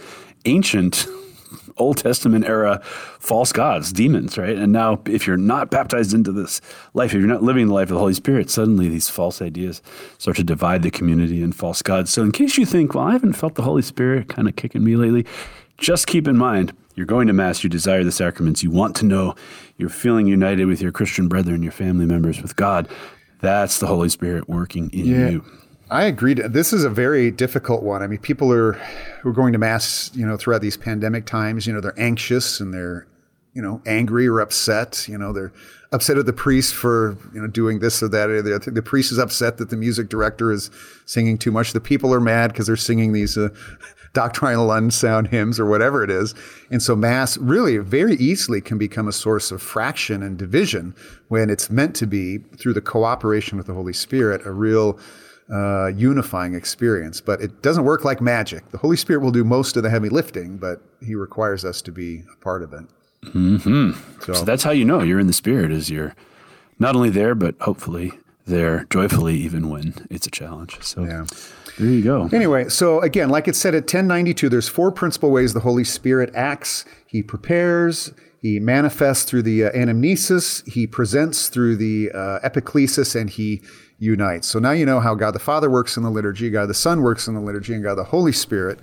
ancient 0.44 1.08
Old 1.78 1.98
Testament 1.98 2.46
era 2.46 2.80
false 2.82 3.52
gods, 3.52 3.92
demons, 3.92 4.38
right? 4.38 4.56
And 4.56 4.72
now, 4.72 5.00
if 5.06 5.26
you're 5.26 5.36
not 5.36 5.70
baptized 5.70 6.14
into 6.14 6.32
this 6.32 6.60
life, 6.94 7.12
if 7.14 7.18
you're 7.20 7.28
not 7.28 7.42
living 7.42 7.68
the 7.68 7.74
life 7.74 7.90
of 7.90 7.94
the 7.94 8.00
Holy 8.00 8.14
Spirit, 8.14 8.50
suddenly 8.50 8.88
these 8.88 9.08
false 9.08 9.42
ideas 9.42 9.82
start 10.18 10.36
to 10.38 10.44
divide 10.44 10.82
the 10.82 10.90
community 10.90 11.42
and 11.42 11.54
false 11.54 11.82
gods. 11.82 12.12
So, 12.12 12.22
in 12.22 12.32
case 12.32 12.56
you 12.56 12.66
think, 12.66 12.94
well, 12.94 13.04
I 13.04 13.12
haven't 13.12 13.34
felt 13.34 13.54
the 13.54 13.62
Holy 13.62 13.82
Spirit 13.82 14.28
kind 14.28 14.48
of 14.48 14.56
kicking 14.56 14.84
me 14.84 14.96
lately, 14.96 15.26
just 15.78 16.06
keep 16.06 16.26
in 16.26 16.36
mind 16.36 16.72
you're 16.96 17.06
going 17.06 17.26
to 17.26 17.34
Mass, 17.34 17.62
you 17.62 17.68
desire 17.68 18.02
the 18.02 18.10
sacraments, 18.10 18.62
you 18.62 18.70
want 18.70 18.96
to 18.96 19.04
know, 19.04 19.34
you're 19.76 19.90
feeling 19.90 20.26
united 20.26 20.64
with 20.64 20.80
your 20.80 20.92
Christian 20.92 21.28
brethren, 21.28 21.62
your 21.62 21.72
family 21.72 22.06
members, 22.06 22.40
with 22.40 22.56
God. 22.56 22.88
That's 23.40 23.78
the 23.78 23.86
Holy 23.86 24.08
Spirit 24.08 24.48
working 24.48 24.90
in 24.92 25.04
you. 25.04 25.44
I 25.90 26.04
agree. 26.04 26.34
This 26.34 26.72
is 26.72 26.82
a 26.82 26.90
very 26.90 27.30
difficult 27.30 27.82
one. 27.82 28.02
I 28.02 28.08
mean, 28.08 28.18
people 28.18 28.52
are 28.52 28.72
who 29.22 29.30
are 29.30 29.32
going 29.32 29.52
to 29.52 29.58
mass, 29.58 30.10
you 30.14 30.26
know, 30.26 30.36
throughout 30.36 30.60
these 30.60 30.76
pandemic 30.76 31.26
times. 31.26 31.66
You 31.66 31.72
know, 31.72 31.80
they're 31.80 31.98
anxious 31.98 32.60
and 32.60 32.74
they're, 32.74 33.06
you 33.54 33.62
know, 33.62 33.80
angry 33.86 34.26
or 34.26 34.40
upset. 34.40 35.06
You 35.08 35.16
know, 35.16 35.32
they're 35.32 35.52
upset 35.92 36.18
at 36.18 36.26
the 36.26 36.32
priest 36.32 36.74
for 36.74 37.16
you 37.32 37.40
know 37.40 37.46
doing 37.46 37.78
this 37.78 38.02
or 38.02 38.08
that 38.08 38.26
the. 38.26 38.70
The 38.70 38.82
priest 38.82 39.12
is 39.12 39.18
upset 39.18 39.58
that 39.58 39.70
the 39.70 39.76
music 39.76 40.08
director 40.08 40.50
is 40.50 40.70
singing 41.04 41.38
too 41.38 41.52
much. 41.52 41.72
The 41.72 41.80
people 41.80 42.12
are 42.12 42.20
mad 42.20 42.52
because 42.52 42.66
they're 42.66 42.76
singing 42.76 43.12
these 43.12 43.38
uh, 43.38 43.50
doctrinal 44.12 44.72
unsound 44.72 45.28
hymns 45.28 45.60
or 45.60 45.66
whatever 45.66 46.02
it 46.02 46.10
is. 46.10 46.34
And 46.70 46.82
so 46.82 46.96
mass 46.96 47.38
really 47.38 47.78
very 47.78 48.14
easily 48.16 48.60
can 48.60 48.76
become 48.76 49.06
a 49.06 49.12
source 49.12 49.52
of 49.52 49.62
fraction 49.62 50.22
and 50.22 50.36
division 50.36 50.96
when 51.28 51.48
it's 51.48 51.70
meant 51.70 51.94
to 51.96 52.06
be 52.06 52.38
through 52.56 52.72
the 52.72 52.80
cooperation 52.80 53.56
with 53.56 53.66
the 53.68 53.74
Holy 53.74 53.92
Spirit, 53.92 54.44
a 54.44 54.50
real 54.50 54.98
uh, 55.52 55.88
unifying 55.88 56.54
experience. 56.54 57.20
But 57.20 57.40
it 57.40 57.62
doesn't 57.62 57.84
work 57.84 58.04
like 58.04 58.20
magic. 58.20 58.68
The 58.70 58.78
Holy 58.78 58.96
Spirit 58.96 59.20
will 59.20 59.30
do 59.30 59.44
most 59.44 59.76
of 59.76 59.82
the 59.82 59.90
heavy 59.90 60.08
lifting, 60.08 60.56
but 60.58 60.82
He 61.04 61.14
requires 61.14 61.64
us 61.64 61.82
to 61.82 61.92
be 61.92 62.22
a 62.32 62.36
part 62.42 62.62
of 62.62 62.72
it. 62.72 62.84
hmm 63.32 63.92
So, 64.22 64.32
that's 64.44 64.62
how 64.62 64.70
you 64.70 64.84
know 64.84 65.02
you're 65.02 65.20
in 65.20 65.26
the 65.26 65.32
Spirit, 65.32 65.70
is 65.72 65.90
you're 65.90 66.14
not 66.78 66.96
only 66.96 67.10
there, 67.10 67.34
but 67.34 67.54
hopefully 67.60 68.12
there 68.46 68.84
joyfully, 68.90 69.36
even 69.36 69.68
when 69.68 69.94
it's 70.10 70.26
a 70.26 70.30
challenge. 70.30 70.78
So 70.82 71.04
there 71.04 71.88
you 71.88 72.02
go. 72.02 72.28
Anyway, 72.32 72.68
so 72.68 73.00
again, 73.00 73.28
like 73.28 73.48
it 73.48 73.56
said 73.56 73.74
at 73.74 73.82
1092, 73.82 74.48
there's 74.48 74.68
four 74.68 74.92
principal 74.92 75.30
ways 75.30 75.52
the 75.52 75.60
Holy 75.60 75.84
Spirit 75.84 76.30
acts. 76.34 76.84
He 77.06 77.22
prepares, 77.22 78.12
he 78.40 78.60
manifests 78.60 79.24
through 79.24 79.42
the 79.42 79.64
uh, 79.64 79.72
anamnesis, 79.72 80.66
he 80.70 80.86
presents 80.86 81.48
through 81.48 81.76
the 81.76 82.10
uh, 82.12 82.38
epiclesis, 82.48 83.18
and 83.20 83.28
he 83.30 83.62
unites. 83.98 84.46
So 84.46 84.58
now 84.58 84.72
you 84.72 84.86
know 84.86 85.00
how 85.00 85.14
God 85.14 85.32
the 85.32 85.38
Father 85.38 85.70
works 85.70 85.96
in 85.96 86.02
the 86.02 86.10
liturgy, 86.10 86.50
God 86.50 86.68
the 86.68 86.74
Son 86.74 87.02
works 87.02 87.26
in 87.28 87.34
the 87.34 87.40
liturgy, 87.40 87.74
and 87.74 87.82
God 87.82 87.94
the 87.96 88.04
Holy 88.04 88.32
Spirit 88.32 88.78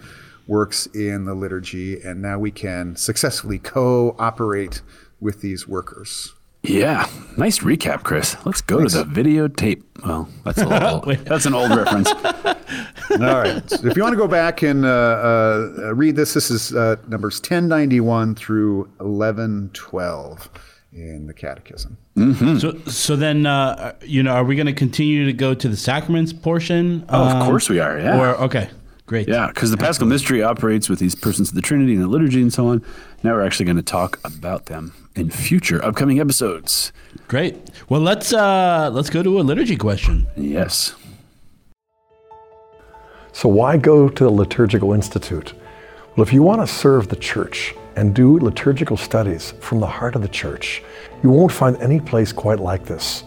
works 0.48 0.88
in 0.88 1.26
the 1.26 1.34
liturgy. 1.34 2.02
And 2.02 2.22
now 2.22 2.40
we 2.40 2.52
can 2.52 2.96
successfully 2.96 3.60
cooperate 3.60 4.82
with 5.20 5.42
these 5.42 5.68
workers. 5.68 6.34
Yeah, 6.64 7.10
nice 7.38 7.60
recap, 7.60 8.04
Chris. 8.04 8.38
Let's 8.46 8.62
go 8.62 8.86
to 8.86 8.88
the 8.88 9.04
videotape. 9.04 9.84
Well, 10.06 10.30
that's 10.46 10.60
a 10.60 10.66
little, 10.66 11.02
that's 11.26 11.46
an 11.46 11.54
old 11.54 11.72
reference. 11.76 12.10
All 13.12 13.18
right. 13.18 13.70
So 13.70 13.86
if 13.86 13.98
you 13.98 14.02
want 14.02 14.14
to 14.14 14.18
go 14.18 14.30
back 14.30 14.62
and 14.62 14.86
uh, 14.86 14.90
uh, 14.90 15.94
read 15.94 16.16
this, 16.16 16.34
this 16.34 16.50
is 16.50 16.74
uh, 16.74 16.96
numbers 17.10 17.40
1091 17.40 18.36
through 18.36 18.84
1112 19.00 20.50
in 20.96 21.28
the 21.28 21.34
Catechism. 21.34 21.98
So, 22.60 22.78
so 22.86 23.16
then, 23.16 23.46
uh, 23.46 23.94
you 24.06 24.22
know, 24.24 24.34
are 24.34 24.44
we 24.44 24.56
going 24.56 24.68
to 24.68 24.74
continue 24.74 25.26
to 25.26 25.34
go 25.34 25.54
to 25.54 25.68
the 25.68 25.78
sacraments 25.78 26.32
portion? 26.34 27.06
Oh, 27.10 27.24
of 27.24 27.32
Um, 27.42 27.46
course 27.48 27.70
we 27.70 27.80
are. 27.80 27.98
Yeah. 27.98 28.20
Or 28.20 28.28
okay, 28.44 28.70
great. 29.08 29.28
Yeah, 29.28 29.48
because 29.48 29.72
the 29.72 29.78
Paschal 29.78 30.06
Mystery 30.08 30.44
operates 30.44 30.90
with 30.90 31.00
these 31.00 31.16
persons 31.16 31.50
of 31.50 31.56
the 31.56 31.62
Trinity 31.62 31.94
and 31.94 32.04
the 32.04 32.08
liturgy 32.08 32.42
and 32.42 32.54
so 32.54 32.68
on. 32.68 32.84
Now 33.24 33.34
we're 33.34 33.46
actually 33.46 33.66
going 33.66 33.78
to 33.78 33.82
talk 33.84 34.20
about 34.24 34.68
them 34.68 34.94
in 35.16 35.30
future 35.30 35.84
upcoming 35.84 36.20
episodes. 36.20 36.92
Great. 37.28 37.58
Well, 37.90 38.02
let's 38.02 38.32
uh, 38.34 38.90
let's 38.94 39.10
go 39.10 39.24
to 39.24 39.40
a 39.40 39.42
liturgy 39.42 39.76
question. 39.78 40.28
Yes. 40.36 40.96
So, 43.32 43.50
why 43.50 43.78
go 43.78 44.10
to 44.10 44.24
the 44.24 44.30
Liturgical 44.30 44.94
Institute? 44.94 45.54
Well, 46.16 46.22
if 46.28 46.32
you 46.32 46.44
want 46.44 46.62
to 46.62 46.68
serve 46.68 47.08
the 47.08 47.16
church 47.16 47.74
and 47.96 48.14
do 48.14 48.40
liturgical 48.40 48.98
studies 48.98 49.54
from 49.60 49.80
the 49.80 49.88
heart 49.88 50.16
of 50.16 50.22
the 50.22 50.28
church, 50.28 50.84
you 51.22 51.30
won't 51.30 51.52
find 51.52 51.78
any 51.78 52.00
place 52.00 52.32
quite 52.32 52.60
like 52.60 52.86
this. 52.86 53.24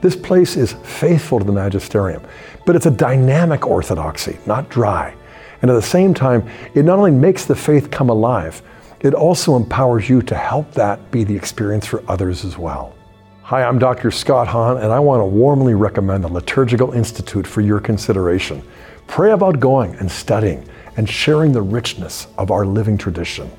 This 0.00 0.14
place 0.14 0.56
is 0.56 0.74
faithful 0.84 1.38
to 1.38 1.44
the 1.44 1.52
magisterium, 1.52 2.22
but 2.66 2.76
it's 2.76 2.86
a 2.86 2.90
dynamic 2.90 3.66
orthodoxy, 3.66 4.38
not 4.46 4.68
dry. 4.68 5.14
And 5.62 5.70
at 5.70 5.74
the 5.74 5.82
same 5.82 6.14
time, 6.14 6.48
it 6.74 6.84
not 6.84 6.98
only 6.98 7.10
makes 7.10 7.46
the 7.46 7.56
faith 7.56 7.90
come 7.90 8.10
alive, 8.10 8.62
it 9.00 9.14
also 9.14 9.56
empowers 9.56 10.08
you 10.08 10.22
to 10.22 10.34
help 10.34 10.72
that 10.72 11.10
be 11.10 11.24
the 11.24 11.34
experience 11.34 11.86
for 11.86 12.02
others 12.08 12.44
as 12.44 12.58
well. 12.58 12.94
Hi, 13.42 13.62
I'm 13.62 13.78
Dr. 13.78 14.10
Scott 14.10 14.46
Hahn, 14.46 14.76
and 14.76 14.92
I 14.92 15.00
want 15.00 15.20
to 15.20 15.24
warmly 15.24 15.74
recommend 15.74 16.22
the 16.22 16.28
Liturgical 16.28 16.92
Institute 16.92 17.46
for 17.46 17.60
your 17.60 17.80
consideration. 17.80 18.62
Pray 19.06 19.32
about 19.32 19.58
going 19.58 19.94
and 19.96 20.10
studying 20.10 20.68
and 20.96 21.08
sharing 21.08 21.52
the 21.52 21.62
richness 21.62 22.26
of 22.36 22.50
our 22.50 22.66
living 22.66 22.98
tradition. 22.98 23.50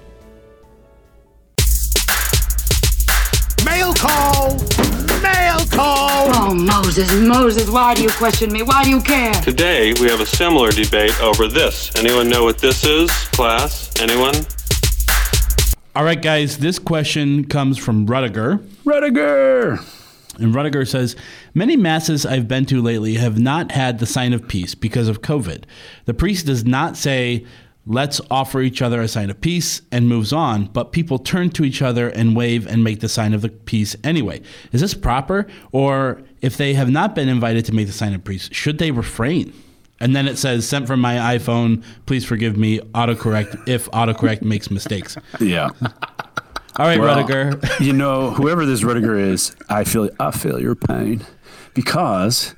Call! 4.39 4.57
Mail 5.21 5.65
call! 5.67 6.29
Oh, 6.33 6.53
Moses, 6.55 7.11
Moses, 7.13 7.69
why 7.69 7.93
do 7.93 8.03
you 8.03 8.09
question 8.09 8.51
me? 8.51 8.63
Why 8.63 8.83
do 8.83 8.89
you 8.89 9.01
care? 9.01 9.33
Today, 9.33 9.93
we 9.99 10.09
have 10.09 10.21
a 10.21 10.25
similar 10.25 10.71
debate 10.71 11.19
over 11.21 11.47
this. 11.47 11.91
Anyone 11.97 12.29
know 12.29 12.43
what 12.43 12.57
this 12.59 12.85
is, 12.85 13.09
class? 13.31 13.91
Anyone? 14.01 14.35
All 15.95 16.03
right, 16.03 16.21
guys, 16.21 16.59
this 16.59 16.79
question 16.79 17.45
comes 17.45 17.77
from 17.77 18.05
Rudiger. 18.05 18.59
Rudiger! 18.85 19.79
And 20.37 20.55
Rudiger 20.55 20.85
says, 20.85 21.17
Many 21.53 21.75
masses 21.75 22.25
I've 22.25 22.47
been 22.47 22.65
to 22.67 22.81
lately 22.81 23.15
have 23.15 23.39
not 23.39 23.71
had 23.73 23.99
the 23.99 24.05
sign 24.05 24.31
of 24.31 24.47
peace 24.47 24.73
because 24.73 25.09
of 25.09 25.21
COVID. 25.21 25.65
The 26.05 26.13
priest 26.13 26.45
does 26.45 26.63
not 26.63 26.95
say, 26.95 27.45
Let's 27.91 28.21
offer 28.29 28.61
each 28.61 28.83
other 28.83 29.01
a 29.01 29.07
sign 29.07 29.31
of 29.31 29.41
peace 29.41 29.81
and 29.91 30.07
moves 30.07 30.31
on, 30.31 30.65
but 30.67 30.91
people 30.91 31.17
turn 31.17 31.49
to 31.51 31.65
each 31.65 31.81
other 31.81 32.07
and 32.09 32.35
wave 32.35 32.67
and 32.67 32.83
make 32.83 32.99
the 32.99 33.09
sign 33.09 33.33
of 33.33 33.41
the 33.41 33.49
peace 33.49 33.95
anyway. 34.03 34.41
Is 34.71 34.79
this 34.81 34.93
proper? 34.93 35.47
Or 35.71 36.21
if 36.41 36.55
they 36.55 36.75
have 36.75 36.91
not 36.91 37.15
been 37.15 37.27
invited 37.27 37.65
to 37.65 37.73
make 37.73 37.87
the 37.87 37.93
sign 37.93 38.13
of 38.13 38.23
peace, 38.23 38.47
should 38.51 38.77
they 38.77 38.91
refrain? 38.91 39.51
And 39.99 40.15
then 40.15 40.27
it 40.27 40.37
says, 40.37 40.67
Sent 40.67 40.85
from 40.85 41.01
my 41.01 41.15
iPhone, 41.15 41.83
please 42.05 42.23
forgive 42.23 42.55
me, 42.57 42.77
autocorrect 42.93 43.67
if 43.67 43.89
autocorrect 43.89 44.43
makes 44.43 44.69
mistakes. 44.69 45.17
Yeah. 45.39 45.69
All 45.81 46.85
right, 46.85 46.99
Well, 46.99 47.17
Rudiger. 47.17 47.59
you 47.83 47.91
know, 47.91 48.29
whoever 48.29 48.65
this 48.67 48.83
Rudiger 48.83 49.17
is, 49.17 49.55
I 49.67 49.83
feel 49.83 50.09
I 50.19 50.29
feel 50.31 50.61
your 50.61 50.75
pain 50.75 51.25
because 51.73 52.53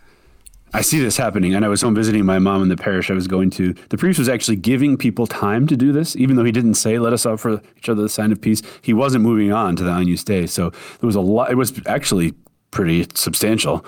I 0.74 0.82
see 0.82 1.00
this 1.00 1.18
happening. 1.18 1.54
And 1.54 1.66
I 1.66 1.68
was 1.68 1.82
home 1.82 1.96
visiting 1.96 2.26
my 2.26 2.40
mom 2.40 2.64
in 2.64 2.70
the 2.70 2.78
parish 2.78 3.12
I 3.12 3.14
was 3.14 3.28
going 3.28 3.50
to. 3.52 3.74
The 3.90 3.98
priest 3.98 4.20
was 4.20 4.30
actually 4.30 4.58
giving 4.58 4.98
people 4.98 5.28
time 5.28 5.68
to 5.68 5.76
do 5.76 5.92
this, 5.92 6.16
even 6.16 6.36
though 6.36 6.46
he 6.46 6.52
didn't 6.52 6.76
say, 6.76 6.98
"Let 6.98 7.14
us 7.14 7.26
offer 7.26 7.62
each 7.78 7.90
other 7.90 8.02
the 8.02 8.10
sign 8.10 8.32
of 8.32 8.40
peace." 8.40 8.62
He 8.82 8.94
wasn't 8.94 9.24
moving 9.24 9.52
on 9.52 9.76
to 9.76 9.84
the 9.84 9.92
Agnus 9.92 10.24
Dei. 10.24 10.48
So 10.48 10.70
there 10.70 11.08
was 11.08 11.16
a 11.16 11.22
lot. 11.22 11.52
It 11.52 11.56
was 11.56 11.74
actually 11.86 12.34
pretty 12.72 13.06
substantial 13.16 13.86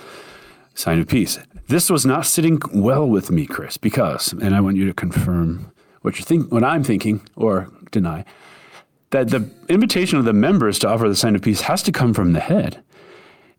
sign 0.75 0.99
of 0.99 1.07
peace. 1.07 1.39
This 1.67 1.89
was 1.89 2.05
not 2.05 2.25
sitting 2.25 2.59
well 2.73 3.07
with 3.09 3.31
me, 3.31 3.45
Chris, 3.45 3.77
because, 3.77 4.33
and 4.33 4.53
I 4.53 4.59
want 4.59 4.75
you 4.75 4.85
to 4.85 4.93
confirm 4.93 5.71
what 6.01 6.19
you 6.19 6.25
think, 6.25 6.51
what 6.51 6.63
I'm 6.63 6.83
thinking, 6.83 7.21
or 7.35 7.69
deny 7.91 8.25
that 9.11 9.29
the 9.29 9.47
invitation 9.69 10.17
of 10.17 10.25
the 10.25 10.33
members 10.33 10.79
to 10.79 10.89
offer 10.89 11.07
the 11.07 11.15
sign 11.15 11.35
of 11.35 11.41
peace 11.41 11.61
has 11.61 11.83
to 11.83 11.91
come 11.91 12.13
from 12.13 12.33
the 12.33 12.39
head. 12.39 12.83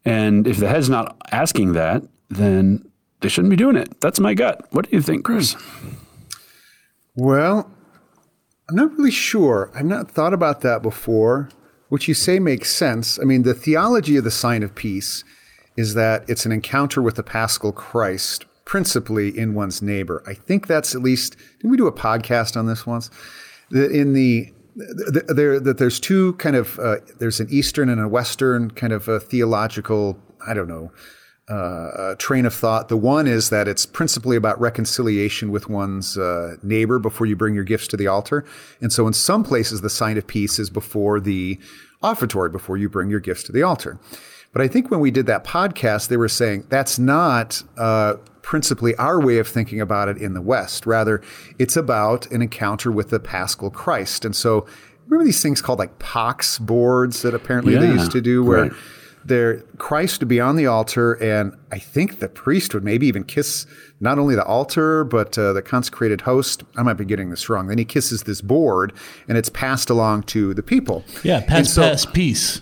And 0.04 0.46
if 0.46 0.58
the 0.58 0.68
head's 0.68 0.90
not 0.90 1.16
asking 1.30 1.72
that, 1.74 2.02
then 2.28 2.84
they 3.24 3.30
shouldn't 3.30 3.48
be 3.48 3.56
doing 3.56 3.74
it. 3.74 3.98
That's 4.02 4.20
my 4.20 4.34
gut. 4.34 4.66
What 4.70 4.90
do 4.90 4.94
you 4.94 5.00
think, 5.00 5.24
Chris? 5.24 5.56
Well, 7.16 7.70
I'm 8.68 8.76
not 8.76 8.92
really 8.98 9.10
sure. 9.10 9.70
I've 9.74 9.86
not 9.86 10.10
thought 10.10 10.34
about 10.34 10.60
that 10.60 10.82
before. 10.82 11.48
What 11.88 12.06
you 12.06 12.12
say 12.12 12.38
makes 12.38 12.70
sense. 12.70 13.18
I 13.18 13.24
mean, 13.24 13.42
the 13.42 13.54
theology 13.54 14.18
of 14.18 14.24
the 14.24 14.30
sign 14.30 14.62
of 14.62 14.74
peace 14.74 15.24
is 15.74 15.94
that 15.94 16.28
it's 16.28 16.44
an 16.44 16.52
encounter 16.52 17.00
with 17.00 17.14
the 17.14 17.22
paschal 17.22 17.72
Christ, 17.72 18.44
principally 18.66 19.36
in 19.36 19.54
one's 19.54 19.80
neighbor. 19.80 20.22
I 20.26 20.34
think 20.34 20.66
that's 20.66 20.94
at 20.94 21.00
least, 21.00 21.38
didn't 21.56 21.70
we 21.70 21.78
do 21.78 21.86
a 21.86 21.92
podcast 21.92 22.58
on 22.58 22.66
this 22.66 22.86
once? 22.86 23.08
The, 23.70 23.88
in 23.88 24.12
the, 24.12 24.52
the, 24.76 25.32
there, 25.34 25.58
that 25.60 25.78
there's 25.78 25.98
two 25.98 26.34
kind 26.34 26.56
of, 26.56 26.78
uh, 26.78 26.96
there's 27.20 27.40
an 27.40 27.48
Eastern 27.50 27.88
and 27.88 28.02
a 28.02 28.06
Western 28.06 28.70
kind 28.70 28.92
of 28.92 29.08
a 29.08 29.18
theological, 29.18 30.18
I 30.46 30.52
don't 30.52 30.68
know, 30.68 30.92
uh, 31.48 32.14
train 32.18 32.46
of 32.46 32.54
thought. 32.54 32.88
The 32.88 32.96
one 32.96 33.26
is 33.26 33.50
that 33.50 33.68
it's 33.68 33.84
principally 33.84 34.36
about 34.36 34.58
reconciliation 34.60 35.50
with 35.50 35.68
one's 35.68 36.16
uh, 36.16 36.56
neighbor 36.62 36.98
before 36.98 37.26
you 37.26 37.36
bring 37.36 37.54
your 37.54 37.64
gifts 37.64 37.86
to 37.88 37.96
the 37.96 38.06
altar. 38.06 38.44
And 38.80 38.92
so 38.92 39.06
in 39.06 39.12
some 39.12 39.44
places, 39.44 39.82
the 39.82 39.90
sign 39.90 40.16
of 40.16 40.26
peace 40.26 40.58
is 40.58 40.70
before 40.70 41.20
the 41.20 41.58
offertory, 42.02 42.50
before 42.50 42.76
you 42.76 42.88
bring 42.88 43.10
your 43.10 43.20
gifts 43.20 43.42
to 43.44 43.52
the 43.52 43.62
altar. 43.62 43.98
But 44.52 44.62
I 44.62 44.68
think 44.68 44.90
when 44.90 45.00
we 45.00 45.10
did 45.10 45.26
that 45.26 45.44
podcast, 45.44 46.08
they 46.08 46.16
were 46.16 46.28
saying 46.28 46.66
that's 46.68 46.98
not 46.98 47.62
uh, 47.76 48.14
principally 48.40 48.94
our 48.96 49.20
way 49.20 49.38
of 49.38 49.48
thinking 49.48 49.80
about 49.80 50.08
it 50.08 50.16
in 50.16 50.32
the 50.34 50.40
West. 50.40 50.86
Rather, 50.86 51.20
it's 51.58 51.76
about 51.76 52.30
an 52.30 52.40
encounter 52.40 52.92
with 52.92 53.10
the 53.10 53.18
paschal 53.18 53.70
Christ. 53.70 54.24
And 54.24 54.34
so 54.34 54.66
remember 55.06 55.24
these 55.24 55.42
things 55.42 55.60
called 55.60 55.78
like 55.78 55.98
pax 55.98 56.58
boards 56.58 57.22
that 57.22 57.34
apparently 57.34 57.76
they 57.76 57.88
used 57.88 58.12
to 58.12 58.20
do 58.20 58.44
where 58.44 58.62
right. 58.64 58.72
There 59.24 59.58
Christ 59.78 60.20
would 60.20 60.28
be 60.28 60.40
on 60.40 60.56
the 60.56 60.66
altar, 60.66 61.14
and 61.14 61.56
I 61.72 61.78
think 61.78 62.18
the 62.18 62.28
priest 62.28 62.74
would 62.74 62.84
maybe 62.84 63.06
even 63.06 63.24
kiss 63.24 63.66
not 64.00 64.18
only 64.18 64.34
the 64.34 64.44
altar 64.44 65.04
but 65.04 65.38
uh, 65.38 65.52
the 65.52 65.62
consecrated 65.62 66.22
host. 66.22 66.62
I 66.76 66.82
might 66.82 66.94
be 66.94 67.04
getting 67.04 67.30
this 67.30 67.48
wrong. 67.48 67.66
Then 67.68 67.78
he 67.78 67.84
kisses 67.84 68.24
this 68.24 68.40
board, 68.40 68.92
and 69.28 69.38
it's 69.38 69.48
passed 69.48 69.90
along 69.90 70.24
to 70.24 70.54
the 70.54 70.62
people. 70.62 71.04
Yeah, 71.22 71.42
pass, 71.46 71.72
so- 71.72 71.82
pass, 71.82 72.06
peace. 72.06 72.60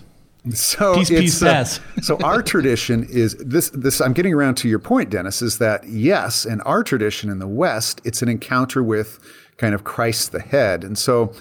so 0.53 0.95
Peace, 0.95 1.09
peace, 1.09 1.41
uh, 1.41 1.51
pass. 1.51 1.79
so 2.01 2.17
our 2.21 2.41
tradition 2.41 3.05
is 3.09 3.35
this. 3.35 3.69
This 3.69 4.01
I'm 4.01 4.13
getting 4.13 4.33
around 4.33 4.55
to 4.55 4.69
your 4.69 4.79
point, 4.79 5.09
Dennis. 5.09 5.41
Is 5.41 5.57
that 5.59 5.87
yes? 5.87 6.45
In 6.45 6.61
our 6.61 6.83
tradition 6.83 7.29
in 7.29 7.39
the 7.39 7.47
West, 7.47 8.01
it's 8.03 8.21
an 8.21 8.29
encounter 8.29 8.83
with 8.83 9.19
kind 9.57 9.75
of 9.75 9.83
Christ 9.83 10.31
the 10.31 10.41
head, 10.41 10.83
and 10.83 10.97
so 10.97 11.33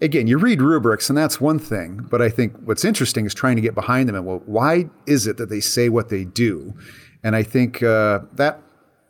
again, 0.00 0.26
you 0.26 0.38
read 0.38 0.60
rubrics, 0.62 1.08
and 1.08 1.16
that's 1.16 1.40
one 1.40 1.58
thing. 1.58 2.06
But 2.10 2.22
I 2.22 2.28
think 2.28 2.54
what's 2.64 2.84
interesting 2.84 3.26
is 3.26 3.34
trying 3.34 3.56
to 3.56 3.62
get 3.62 3.74
behind 3.74 4.08
them 4.08 4.16
and 4.16 4.26
well, 4.26 4.42
why 4.46 4.88
is 5.06 5.26
it 5.26 5.36
that 5.36 5.48
they 5.48 5.60
say 5.60 5.88
what 5.88 6.08
they 6.08 6.24
do? 6.24 6.74
And 7.22 7.34
I 7.34 7.42
think 7.42 7.82
uh, 7.82 8.20
that 8.34 8.60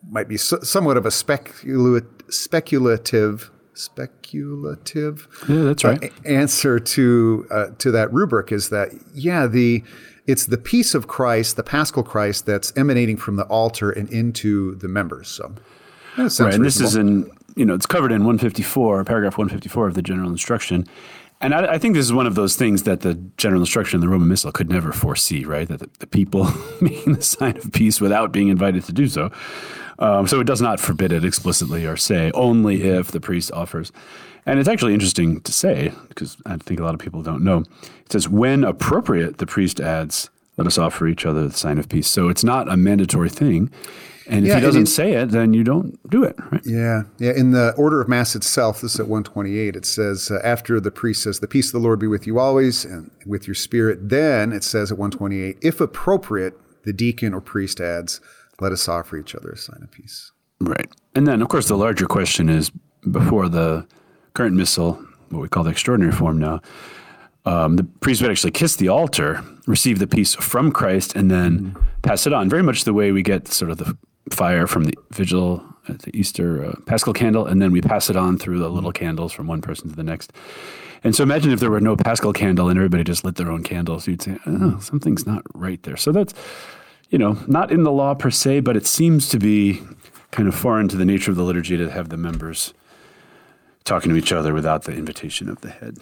might 0.09 0.29
be 0.29 0.37
so, 0.37 0.61
somewhat 0.61 0.97
of 0.97 1.07
a 1.07 1.11
specula- 1.11 2.03
speculative. 2.29 3.51
Speculative 3.77 5.27
Yeah, 5.49 5.63
that's 5.63 5.83
right. 5.83 6.05
uh, 6.05 6.09
answer 6.25 6.79
to 6.79 7.47
uh, 7.51 7.67
to 7.79 7.91
that 7.91 8.13
rubric 8.13 8.53
is 8.53 8.69
that 8.69 8.91
yeah 9.13 9.49
the 9.49 9.83
it's 10.29 10.47
the 10.47 10.59
peace 10.59 10.95
of 10.95 11.09
Christ, 11.09 11.57
the 11.57 11.65
Paschal 11.65 12.05
Christ, 12.05 12.47
that's 12.47 12.73
emanating 12.77 13.17
from 13.17 13.35
the 13.35 13.45
altar 13.47 13.91
and 13.91 14.09
into 14.11 14.77
the 14.77 14.87
members. 14.87 15.29
So 15.29 15.55
that 16.17 16.45
right, 16.45 16.55
and 16.55 16.65
this 16.65 16.77
is 16.77 16.97
reasonable. 16.97 17.37
You 17.57 17.65
know 17.65 17.75
it's 17.75 17.87
covered 17.87 18.13
in 18.13 18.21
154, 18.21 19.05
paragraph 19.05 19.39
154 19.39 19.89
of 19.89 19.95
the 19.95 20.03
general 20.03 20.31
instruction. 20.31 20.87
And 21.41 21.55
I, 21.55 21.75
I 21.75 21.79
think 21.79 21.95
this 21.95 22.07
is 22.07 22.13
one 22.13 22.27
of 22.27 22.37
those 22.37 22.57
things 22.57 22.85
that 22.85 23.01
the 23.01 23.15
general 23.37 23.61
instruction 23.61 23.99
in 23.99 24.01
the 24.01 24.09
Roman 24.09 24.29
Missal 24.29 24.53
could 24.53 24.71
never 24.71 24.93
foresee, 24.93 25.45
right? 25.45 25.69
That 25.69 25.81
the, 25.81 25.91
the 25.99 26.07
people 26.07 26.49
making 26.81 27.15
the 27.15 27.23
sign 27.23 27.57
of 27.57 27.73
peace 27.73 28.01
without 28.01 28.33
being 28.33 28.49
invited 28.49 28.85
to 28.85 28.93
do 28.93 29.09
so. 29.09 29.31
Um, 29.99 30.27
so 30.27 30.41
it 30.41 30.47
does 30.47 30.61
not 30.61 30.81
forbid 30.81 31.13
it 31.13 31.25
explicitly 31.25 31.87
or 31.87 31.97
say 31.97 32.31
only 32.33 32.83
if 32.83 33.11
the 33.13 33.21
priest 33.21 33.53
offers. 33.53 33.93
And 34.47 34.59
it's 34.59 34.69
actually 34.69 34.95
interesting 34.95 35.41
to 35.43 35.53
say, 35.53 35.93
because 36.09 36.37
I 36.45 36.57
think 36.57 36.81
a 36.81 36.85
lot 36.85 36.95
of 36.95 37.01
people 37.01 37.23
don't 37.23 37.45
know. 37.45 37.65
It 38.05 38.13
says, 38.13 38.29
when 38.29 38.65
appropriate, 38.65 39.39
the 39.39 39.47
priest 39.47 39.81
adds, 39.81 40.31
let 40.57 40.67
us 40.67 40.79
offer 40.79 41.07
each 41.07 41.25
other 41.25 41.49
the 41.49 41.57
sign 41.57 41.79
of 41.79 41.89
peace. 41.89 42.09
So 42.09 42.29
it's 42.29 42.45
not 42.45 42.71
a 42.71 42.77
mandatory 42.77 43.31
thing. 43.31 43.71
And 44.27 44.45
if 44.45 44.49
Yeah, 44.49 44.55
he 44.57 44.61
doesn't 44.63 44.83
it- 44.85 44.87
say 44.91 45.13
it, 45.13 45.31
then 45.31 45.53
you 45.53 45.65
don't 45.65 45.99
do 46.11 46.23
it, 46.25 46.37
right? 46.51 46.63
Yeah, 46.65 47.03
yeah. 47.19 47.33
In 47.33 47.51
the 47.53 47.75
order 47.77 48.01
of 48.01 48.09
mass 48.09 48.35
itself, 48.35 48.81
this 48.81 48.95
is 48.95 49.01
at 49.01 49.07
128. 49.09 49.77
It 49.77 49.85
says 49.85 50.31
uh, 50.31 50.41
after 50.43 50.81
the 50.81 50.91
priest 50.91 51.23
says, 51.23 51.41
"The 51.41 51.47
peace 51.49 51.67
of 51.69 51.73
the 51.73 51.87
Lord 51.87 51.99
be 51.99 52.07
with 52.07 52.27
you 52.27 52.39
always, 52.39 52.85
and 52.85 53.11
with 53.27 53.47
your 53.47 53.55
spirit." 53.55 54.09
Then 54.09 54.53
it 54.53 54.65
says 54.65 54.91
at 54.91 54.99
128, 54.99 55.59
if 55.61 55.81
appropriate, 55.81 56.59
the 56.85 56.93
deacon 56.93 57.35
or 57.35 57.41
priest 57.41 57.81
adds, 57.81 58.21
"Let 58.61 58.73
us 58.73 58.89
offer 58.89 59.17
each 59.19 59.35
other 59.35 59.51
a 59.51 59.59
sign 59.59 59.81
of 59.83 59.91
peace." 59.91 60.33
Right. 60.61 60.89
And 61.15 61.27
then, 61.27 61.43
of 61.43 61.49
course, 61.49 61.69
the 61.69 61.77
larger 61.77 62.07
question 62.07 62.49
is 62.49 62.71
before 63.11 63.49
the 63.51 63.87
current 64.33 64.57
missal, 64.57 64.99
what 65.31 65.43
we 65.43 65.49
call 65.49 65.65
the 65.65 65.71
extraordinary 65.71 66.13
form 66.13 66.39
now, 66.39 66.61
um, 67.45 67.77
the 67.77 67.85
priest 67.85 68.23
would 68.23 68.31
actually 68.31 68.53
kiss 68.53 68.77
the 68.77 68.89
altar, 68.89 69.43
receive 69.67 69.99
the 69.99 70.07
peace 70.07 70.35
from 70.35 70.73
Christ, 70.73 71.15
and 71.15 71.31
then 71.31 71.77
pass 72.03 72.27
it 72.27 72.33
on. 72.33 72.49
Very 72.49 72.63
much 72.63 72.85
the 72.85 72.95
way 72.95 73.13
we 73.13 73.23
get 73.23 73.49
sort 73.49 73.71
of 73.71 73.77
the 73.77 73.97
fire 74.35 74.67
from 74.67 74.85
the 74.85 74.95
vigil 75.13 75.65
at 75.89 76.01
the 76.03 76.17
Easter 76.17 76.65
uh, 76.65 76.75
Paschal 76.87 77.13
candle, 77.13 77.47
and 77.47 77.61
then 77.63 77.71
we 77.73 77.81
pass 77.81 78.11
it 78.11 78.17
on 78.17 78.39
through 78.39 78.59
the 78.59 78.69
little 78.69 78.93
candles 78.93 79.33
from 79.33 79.47
one 79.47 79.61
person 79.61 79.89
to 79.91 79.97
the 79.97 80.03
next. 80.03 80.33
And 81.03 81.15
so 81.15 81.23
imagine 81.23 81.53
if 81.53 81.61
there 81.61 81.71
were 81.71 81.81
no 81.81 81.97
Paschal 81.97 82.33
candle 82.33 82.69
and 82.69 82.79
everybody 82.79 83.05
just 83.05 83.25
lit 83.25 83.37
their 83.37 83.51
own 83.51 83.63
candles, 83.63 84.09
you'd 84.09 84.23
say, 84.23 84.39
oh, 84.47 84.79
something's 84.81 85.27
not 85.27 85.43
right 85.55 85.83
there. 85.83 85.97
So 85.99 86.13
that's, 86.13 86.33
you 87.11 87.19
know, 87.19 87.37
not 87.47 87.71
in 87.71 87.83
the 87.83 87.93
law 87.93 88.15
per 88.15 88.31
se, 88.31 88.61
but 88.61 88.77
it 88.77 88.87
seems 88.87 89.29
to 89.29 89.39
be 89.39 89.83
kind 90.31 90.49
of 90.49 90.55
foreign 90.55 90.89
to 90.89 90.97
the 90.97 91.05
nature 91.05 91.31
of 91.31 91.37
the 91.37 91.45
liturgy 91.45 91.77
to 91.77 91.91
have 91.91 92.09
the 92.09 92.17
members 92.17 92.73
talking 93.85 94.11
to 94.11 94.17
each 94.17 94.33
other 94.33 94.55
without 94.55 94.85
the 94.85 94.93
invitation 94.93 95.49
of 95.51 95.61
the 95.61 95.71
head. 95.71 95.99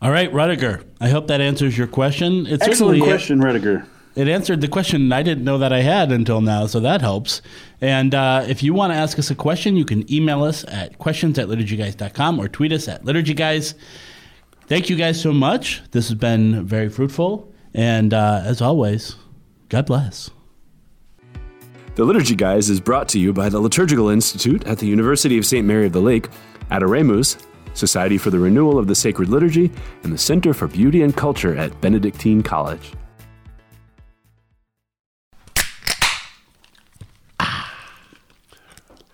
All 0.00 0.10
right, 0.12 0.32
Rudiger. 0.32 0.82
I 1.00 1.08
hope 1.08 1.26
that 1.26 1.40
answers 1.40 1.76
your 1.76 1.86
question. 1.88 2.46
It 2.46 2.62
certainly- 2.62 3.00
Rediger. 3.40 3.84
It 4.20 4.28
answered 4.28 4.60
the 4.60 4.68
question 4.68 5.10
I 5.14 5.22
didn't 5.22 5.44
know 5.44 5.56
that 5.56 5.72
I 5.72 5.80
had 5.80 6.12
until 6.12 6.42
now, 6.42 6.66
so 6.66 6.78
that 6.80 7.00
helps. 7.00 7.40
And 7.80 8.14
uh, 8.14 8.44
if 8.46 8.62
you 8.62 8.74
want 8.74 8.92
to 8.92 8.96
ask 8.98 9.18
us 9.18 9.30
a 9.30 9.34
question, 9.34 9.76
you 9.76 9.86
can 9.86 10.12
email 10.12 10.44
us 10.44 10.62
at 10.68 10.98
questions 10.98 11.38
at 11.38 11.48
liturgyguys.com 11.48 12.38
or 12.38 12.46
tweet 12.46 12.70
us 12.70 12.86
at 12.86 13.02
liturgyguys. 13.04 13.72
Thank 14.66 14.90
you 14.90 14.96
guys 14.96 15.18
so 15.18 15.32
much. 15.32 15.80
This 15.92 16.10
has 16.10 16.18
been 16.18 16.66
very 16.66 16.90
fruitful. 16.90 17.50
And 17.72 18.12
uh, 18.12 18.42
as 18.44 18.60
always, 18.60 19.16
God 19.70 19.86
bless. 19.86 20.28
The 21.94 22.04
Liturgy 22.04 22.34
Guys 22.34 22.68
is 22.68 22.78
brought 22.78 23.08
to 23.08 23.18
you 23.18 23.32
by 23.32 23.48
the 23.48 23.58
Liturgical 23.58 24.10
Institute 24.10 24.66
at 24.66 24.80
the 24.80 24.86
University 24.86 25.38
of 25.38 25.46
St. 25.46 25.66
Mary 25.66 25.86
of 25.86 25.94
the 25.94 26.02
Lake, 26.02 26.28
Adoremus, 26.70 27.42
Society 27.72 28.18
for 28.18 28.28
the 28.28 28.38
Renewal 28.38 28.78
of 28.78 28.86
the 28.86 28.94
Sacred 28.94 29.30
Liturgy, 29.30 29.72
and 30.02 30.12
the 30.12 30.18
Center 30.18 30.52
for 30.52 30.66
Beauty 30.66 31.00
and 31.00 31.16
Culture 31.16 31.56
at 31.56 31.80
Benedictine 31.80 32.42
College. 32.42 32.92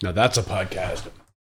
Now 0.03 0.13
that's 0.13 0.37
a 0.37 0.43
podcast. 0.43 1.09